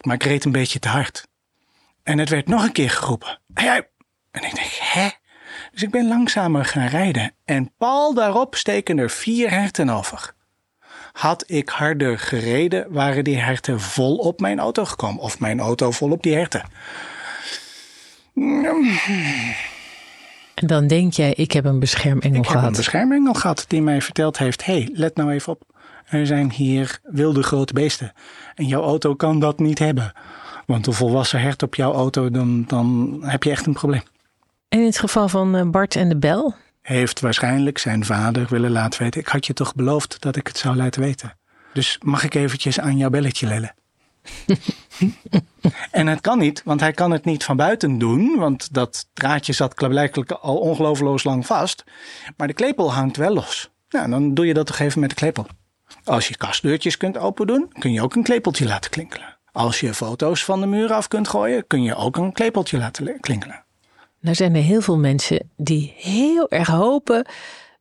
Maar 0.01 0.15
ik 0.15 0.23
reed 0.23 0.45
een 0.45 0.53
beetje 0.53 0.79
te 0.79 0.89
hard. 0.89 1.29
En 2.03 2.19
het 2.19 2.29
werd 2.29 2.49
nog 2.49 2.65
een 2.65 2.73
keer 2.73 2.91
geroepen. 2.91 3.39
En 4.31 4.43
ik 4.43 4.55
denk, 4.55 4.71
hè? 4.81 5.09
Dus 5.73 5.83
ik 5.83 5.91
ben 5.91 6.09
langzamer 6.09 6.65
gaan 6.65 6.87
rijden. 6.87 7.33
En 7.45 7.73
pal 7.79 8.15
daarop 8.15 8.55
steken 8.55 8.99
er 8.99 9.11
vier 9.11 9.51
herten 9.51 9.91
over. 9.91 10.33
Had 11.13 11.45
ik 11.47 11.69
harder 11.69 12.19
gereden, 12.19 12.93
waren 12.93 13.25
die 13.25 13.39
herten 13.39 13.81
vol 13.81 14.17
op 14.17 14.41
mijn 14.41 14.59
auto 14.59 14.85
gekomen. 14.85 15.23
Of 15.23 15.41
mijn 15.41 15.61
auto 15.61 15.91
vol 15.91 16.11
op 16.11 16.23
die 16.23 16.35
herten. 16.35 16.63
En 20.55 20.67
dan 20.67 20.87
denk 20.87 21.13
jij, 21.13 21.33
ik 21.33 21.53
heb 21.53 21.65
een 21.65 21.79
beschermengel 21.79 22.43
gehad. 22.43 22.47
Ik 22.47 22.53
heb 22.53 22.63
een 22.65 22.77
beschermengel 22.77 23.35
gehad 23.35 23.65
die 23.69 23.83
mij 23.83 24.03
verteld 24.03 24.39
heeft... 24.39 24.65
hé, 24.65 24.73
hey, 24.73 24.89
let 24.93 25.17
nou 25.17 25.33
even 25.33 25.53
op. 25.53 25.63
Er 26.11 26.27
zijn 26.27 26.51
hier 26.51 26.99
wilde 27.03 27.43
grote 27.43 27.73
beesten. 27.73 28.13
En 28.55 28.67
jouw 28.67 28.83
auto 28.83 29.15
kan 29.15 29.39
dat 29.39 29.59
niet 29.59 29.79
hebben. 29.79 30.13
Want 30.67 30.87
een 30.87 30.93
volwassen 30.93 31.41
hert 31.41 31.63
op 31.63 31.75
jouw 31.75 31.93
auto, 31.93 32.31
dan, 32.31 32.65
dan 32.67 33.19
heb 33.25 33.43
je 33.43 33.51
echt 33.51 33.67
een 33.67 33.73
probleem. 33.73 34.03
En 34.69 34.79
in 34.79 34.85
het 34.85 34.99
geval 34.99 35.29
van 35.29 35.57
eh, 35.57 35.71
Bart 35.71 35.97
en 35.97 36.09
de 36.09 36.17
Bel? 36.17 36.55
Heeft 36.83 37.21
waarschijnlijk 37.21 37.79
zijn 37.79 38.05
vader 38.05 38.47
willen 38.49 38.71
laten 38.71 39.03
weten. 39.03 39.21
Ik 39.21 39.27
had 39.27 39.47
je 39.47 39.53
toch 39.53 39.75
beloofd 39.75 40.21
dat 40.21 40.37
ik 40.37 40.47
het 40.47 40.59
zou 40.59 40.77
laten 40.77 41.01
weten. 41.01 41.39
Dus 41.73 41.99
mag 42.03 42.25
ik 42.25 42.35
eventjes 42.35 42.81
aan 42.81 42.97
jouw 42.97 43.11
belletje 43.11 43.47
lellen? 43.47 43.75
en 45.91 46.07
het 46.07 46.21
kan 46.21 46.39
niet, 46.39 46.63
want 46.65 46.81
hij 46.81 46.93
kan 46.93 47.11
het 47.11 47.25
niet 47.25 47.45
van 47.45 47.57
buiten 47.57 47.99
doen. 47.99 48.37
Want 48.39 48.75
dat 48.75 49.09
draadje 49.13 49.53
zat 49.53 49.75
blijkbaar 49.75 50.39
al 50.39 50.57
ongelooflijk 50.57 51.25
lang 51.25 51.47
vast. 51.47 51.85
Maar 52.37 52.47
de 52.47 52.55
klepel 52.55 52.93
hangt 52.93 53.17
wel 53.17 53.35
los. 53.35 53.71
Nou, 53.89 54.11
dan 54.11 54.35
doe 54.35 54.47
je 54.47 54.55
dat 54.55 54.67
toch 54.67 54.79
even 54.79 55.01
met 55.01 55.09
de 55.09 55.17
klepel. 55.17 55.47
Als 56.05 56.29
je 56.29 56.37
kastdeurtjes 56.37 56.97
kunt 56.97 57.19
open 57.19 57.47
doen, 57.47 57.73
kun 57.79 57.93
je 57.93 58.03
ook 58.03 58.15
een 58.15 58.23
klepeltje 58.23 58.67
laten 58.67 58.91
klinkelen. 58.91 59.39
Als 59.53 59.81
je 59.81 59.95
foto's 59.95 60.45
van 60.45 60.61
de 60.61 60.67
muur 60.67 60.93
af 60.93 61.09
kunt 61.09 61.29
gooien, 61.29 61.67
kun 61.67 61.83
je 61.83 61.95
ook 61.95 62.17
een 62.17 62.33
klepeltje 62.33 62.79
laten 62.79 63.21
klinkelen. 63.21 63.65
Nou 64.21 64.35
zijn 64.35 64.55
er 64.55 64.63
heel 64.63 64.81
veel 64.81 64.99
mensen 64.99 65.51
die 65.57 65.95
heel 65.97 66.51
erg 66.51 66.69
hopen 66.69 67.27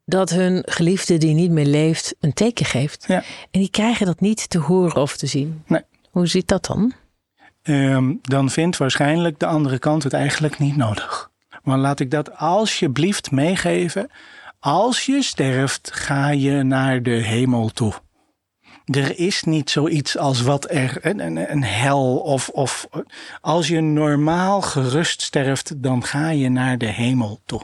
dat 0.05 0.29
hun 0.29 0.63
geliefde 0.65 1.17
die 1.17 1.33
niet 1.33 1.51
meer 1.51 1.65
leeft 1.65 2.15
een 2.19 2.33
teken 2.33 2.65
geeft. 2.65 3.05
Ja. 3.07 3.23
En 3.51 3.59
die 3.59 3.69
krijgen 3.69 4.05
dat 4.05 4.19
niet 4.19 4.49
te 4.49 4.57
horen 4.57 5.01
of 5.01 5.17
te 5.17 5.27
zien. 5.27 5.63
Nee. 5.67 5.81
Hoe 6.09 6.27
zit 6.27 6.47
dat 6.47 6.65
dan? 6.65 6.93
Um, 7.63 8.19
dan 8.21 8.49
vindt 8.49 8.77
waarschijnlijk 8.77 9.39
de 9.39 9.45
andere 9.45 9.79
kant 9.79 10.03
het 10.03 10.13
eigenlijk 10.13 10.59
niet 10.59 10.75
nodig. 10.75 11.31
Maar 11.63 11.77
laat 11.77 11.99
ik 11.99 12.11
dat 12.11 12.37
alsjeblieft 12.37 13.31
meegeven. 13.31 14.09
Als 14.59 15.05
je 15.05 15.21
sterft, 15.21 15.89
ga 15.93 16.29
je 16.29 16.63
naar 16.63 17.03
de 17.03 17.09
hemel 17.09 17.69
toe. 17.69 17.93
Er 18.91 19.19
is 19.19 19.43
niet 19.43 19.69
zoiets 19.69 20.17
als 20.17 20.41
wat 20.41 20.71
er 20.71 20.97
een, 21.01 21.19
een, 21.19 21.51
een 21.51 21.63
hel 21.63 22.17
of, 22.17 22.49
of 22.49 22.87
als 23.41 23.67
je 23.67 23.81
normaal 23.81 24.61
gerust 24.61 25.21
sterft, 25.21 25.83
dan 25.83 26.03
ga 26.03 26.29
je 26.29 26.49
naar 26.49 26.77
de 26.77 26.85
hemel 26.85 27.39
toe. 27.45 27.61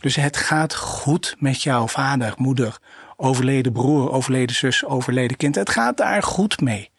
Dus 0.00 0.16
het 0.16 0.36
gaat 0.36 0.74
goed 0.74 1.34
met 1.38 1.62
jouw 1.62 1.86
vader, 1.86 2.34
moeder, 2.36 2.78
overleden 3.16 3.72
broer, 3.72 4.10
overleden 4.10 4.56
zus, 4.56 4.84
overleden 4.84 5.36
kind. 5.36 5.54
Het 5.54 5.70
gaat 5.70 5.96
daar 5.96 6.22
goed 6.22 6.60
mee. 6.60 6.90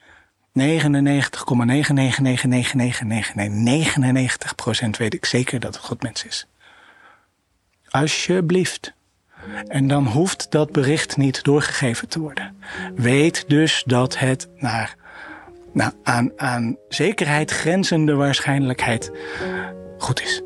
99,999999999% 0.60 0.62
weet 4.98 5.14
ik 5.14 5.26
zeker 5.26 5.60
dat 5.60 5.76
het 5.76 5.86
goed 5.86 6.04
mens 6.04 6.26
is. 6.26 6.48
Alsjeblieft. 7.90 8.95
En 9.68 9.88
dan 9.88 10.06
hoeft 10.08 10.52
dat 10.52 10.72
bericht 10.72 11.18
niet 11.18 11.44
doorgegeven 11.44 12.08
te 12.08 12.20
worden. 12.20 12.56
Weet 12.96 13.44
dus 13.48 13.84
dat 13.86 14.18
het 14.18 14.50
naar 14.56 14.96
nou, 15.74 15.92
aan, 16.04 16.32
aan 16.36 16.78
zekerheid 16.90 17.52
grenzende 17.52 18.14
waarschijnlijkheid 18.14 19.12
goed 19.98 20.22
is. 20.22 20.42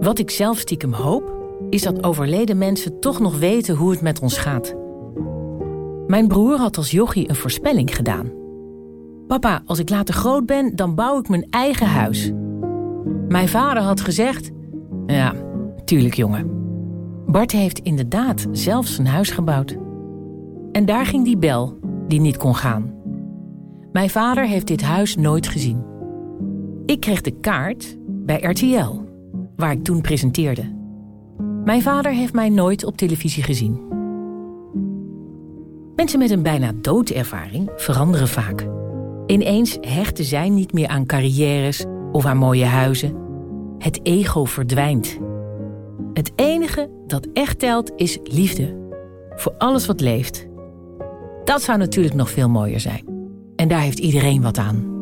Wat 0.00 0.18
ik 0.18 0.30
zelf 0.30 0.58
stiekem 0.58 0.92
hoop, 0.92 1.36
is 1.70 1.82
dat 1.82 2.04
overleden 2.04 2.58
mensen 2.58 3.00
toch 3.00 3.20
nog 3.20 3.38
weten 3.38 3.74
hoe 3.74 3.90
het 3.90 4.00
met 4.00 4.20
ons 4.20 4.38
gaat. 4.38 4.74
Mijn 6.06 6.28
broer 6.28 6.56
had 6.56 6.76
als 6.76 6.90
jochie 6.90 7.28
een 7.28 7.36
voorspelling 7.36 7.96
gedaan. 7.96 8.32
Papa, 9.26 9.62
als 9.66 9.78
ik 9.78 9.90
later 9.90 10.14
groot 10.14 10.46
ben, 10.46 10.76
dan 10.76 10.94
bouw 10.94 11.18
ik 11.18 11.28
mijn 11.28 11.46
eigen 11.50 11.86
huis. 11.86 12.30
Mijn 13.28 13.48
vader 13.48 13.82
had 13.82 14.00
gezegd: 14.00 14.50
Ja, 15.14 15.34
tuurlijk, 15.84 16.14
jongen. 16.14 16.50
Bart 17.26 17.52
heeft 17.52 17.78
inderdaad 17.78 18.46
zelf 18.52 18.86
zijn 18.86 19.06
huis 19.06 19.30
gebouwd. 19.30 19.76
En 20.72 20.84
daar 20.84 21.06
ging 21.06 21.24
die 21.24 21.36
bel, 21.36 21.78
die 22.08 22.20
niet 22.20 22.36
kon 22.36 22.54
gaan. 22.54 22.94
Mijn 23.92 24.10
vader 24.10 24.46
heeft 24.46 24.66
dit 24.66 24.82
huis 24.82 25.16
nooit 25.16 25.48
gezien. 25.48 25.84
Ik 26.86 27.00
kreeg 27.00 27.20
de 27.20 27.40
kaart 27.40 27.96
bij 28.06 28.40
RTL, 28.40 29.00
waar 29.56 29.72
ik 29.72 29.84
toen 29.84 30.00
presenteerde. 30.00 30.76
Mijn 31.64 31.82
vader 31.82 32.12
heeft 32.12 32.32
mij 32.32 32.48
nooit 32.48 32.84
op 32.84 32.96
televisie 32.96 33.42
gezien. 33.42 33.80
Mensen 35.96 36.18
met 36.18 36.30
een 36.30 36.42
bijna 36.42 36.72
doodervaring 36.80 37.70
veranderen 37.76 38.28
vaak. 38.28 38.66
Ineens 39.26 39.78
hechten 39.80 40.24
zij 40.24 40.48
niet 40.48 40.72
meer 40.72 40.88
aan 40.88 41.06
carrières 41.06 41.84
of 42.12 42.26
aan 42.26 42.36
mooie 42.36 42.64
huizen. 42.64 43.27
Het 43.78 44.00
ego 44.02 44.44
verdwijnt. 44.44 45.18
Het 46.12 46.32
enige 46.36 46.90
dat 47.06 47.28
echt 47.32 47.58
telt 47.58 47.92
is 47.96 48.18
liefde. 48.24 48.76
Voor 49.36 49.54
alles 49.58 49.86
wat 49.86 50.00
leeft. 50.00 50.46
Dat 51.44 51.62
zou 51.62 51.78
natuurlijk 51.78 52.14
nog 52.14 52.30
veel 52.30 52.48
mooier 52.48 52.80
zijn. 52.80 53.04
En 53.56 53.68
daar 53.68 53.80
heeft 53.80 53.98
iedereen 53.98 54.42
wat 54.42 54.58
aan. 54.58 54.96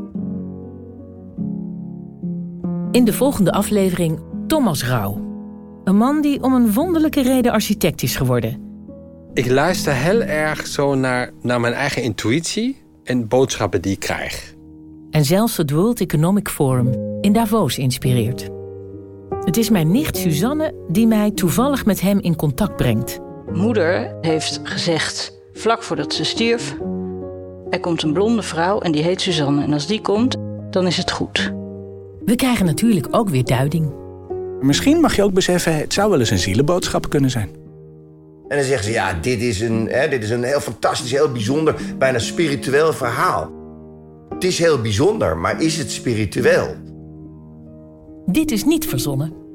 In 2.91 3.05
de 3.05 3.13
volgende 3.13 3.53
aflevering 3.53 4.21
Thomas 4.47 4.85
Rauw. 4.85 5.25
Een 5.85 5.97
man 5.97 6.21
die 6.21 6.43
om 6.43 6.55
een 6.55 6.73
wonderlijke 6.73 7.23
reden 7.23 7.53
architect 7.53 8.03
is 8.03 8.17
geworden. 8.17 8.61
Ik 9.35 9.51
luister 9.51 9.93
heel 9.93 10.23
erg 10.23 10.67
zo 10.67 10.95
naar, 10.95 11.31
naar 11.43 11.61
mijn 11.61 11.75
eigen 11.75 12.03
intuïtie 12.03 12.77
en 13.05 13.29
boodschappen 13.29 13.83
die 13.83 13.93
ik 13.93 14.01
krijg. 14.01 14.55
En 15.11 15.25
zelfs 15.25 15.57
het 15.57 15.71
World 15.71 16.01
Economic 16.01 16.49
Forum 16.49 17.19
in 17.21 17.33
Davos 17.33 17.79
inspireert. 17.79 18.55
Het 19.47 19.57
is 19.57 19.71
mijn 19.71 19.91
nicht 19.91 20.17
Suzanne 20.17 20.75
die 20.89 21.07
mij 21.07 21.31
toevallig 21.31 21.85
met 21.85 22.01
hem 22.01 22.19
in 22.21 22.37
contact 22.37 22.77
brengt. 22.77 23.19
Moeder 23.53 24.15
heeft 24.21 24.61
gezegd, 24.63 25.39
vlak 25.53 25.83
voordat 25.83 26.15
ze 26.15 26.25
stierf... 26.25 26.77
er 27.71 27.81
komt 27.81 28.03
een 28.03 28.13
blonde 28.13 28.43
vrouw 28.43 28.81
en 28.81 28.93
die 28.93 29.03
heet 29.03 29.21
Suzanne. 29.21 29.63
En 29.63 29.73
als 29.73 29.87
die 29.87 30.01
komt, 30.01 30.37
dan 30.71 30.87
is 30.87 30.97
het 30.97 31.11
goed. 31.11 31.53
We 32.25 32.37
krijgen 32.37 32.67
natuurlijk 32.67 33.07
ook 33.11 33.29
weer 33.29 33.45
duiding. 33.45 33.93
Misschien 34.61 35.01
mag 35.01 35.17
je 35.17 35.23
ook 35.23 35.33
beseffen, 35.33 35.77
het 35.77 35.93
zou 35.93 36.11
wel 36.11 36.19
eens 36.19 36.31
een 36.31 36.39
zielenboodschap 36.39 37.09
kunnen 37.09 37.31
zijn. 37.31 37.49
En 38.49 38.57
dan 38.57 38.67
zeggen 38.67 38.85
ze, 38.85 38.93
ja, 38.93 39.13
dit 39.13 39.41
is 39.41 39.61
een, 39.61 39.89
hè, 39.91 40.09
dit 40.09 40.23
is 40.23 40.31
een 40.31 40.43
heel 40.43 40.61
fantastisch, 40.61 41.11
heel 41.11 41.33
bijzonder, 41.33 41.75
bijna 41.99 42.19
spiritueel 42.19 42.93
verhaal. 42.93 43.51
Het 44.29 44.45
is 44.45 44.59
heel 44.59 44.81
bijzonder, 44.81 45.37
maar 45.37 45.63
is 45.63 45.79
het 45.79 45.91
spiritueel? 45.91 46.75
Dit 48.27 48.51
is 48.51 48.65
niet 48.65 48.87
verzonnen. 48.87 49.46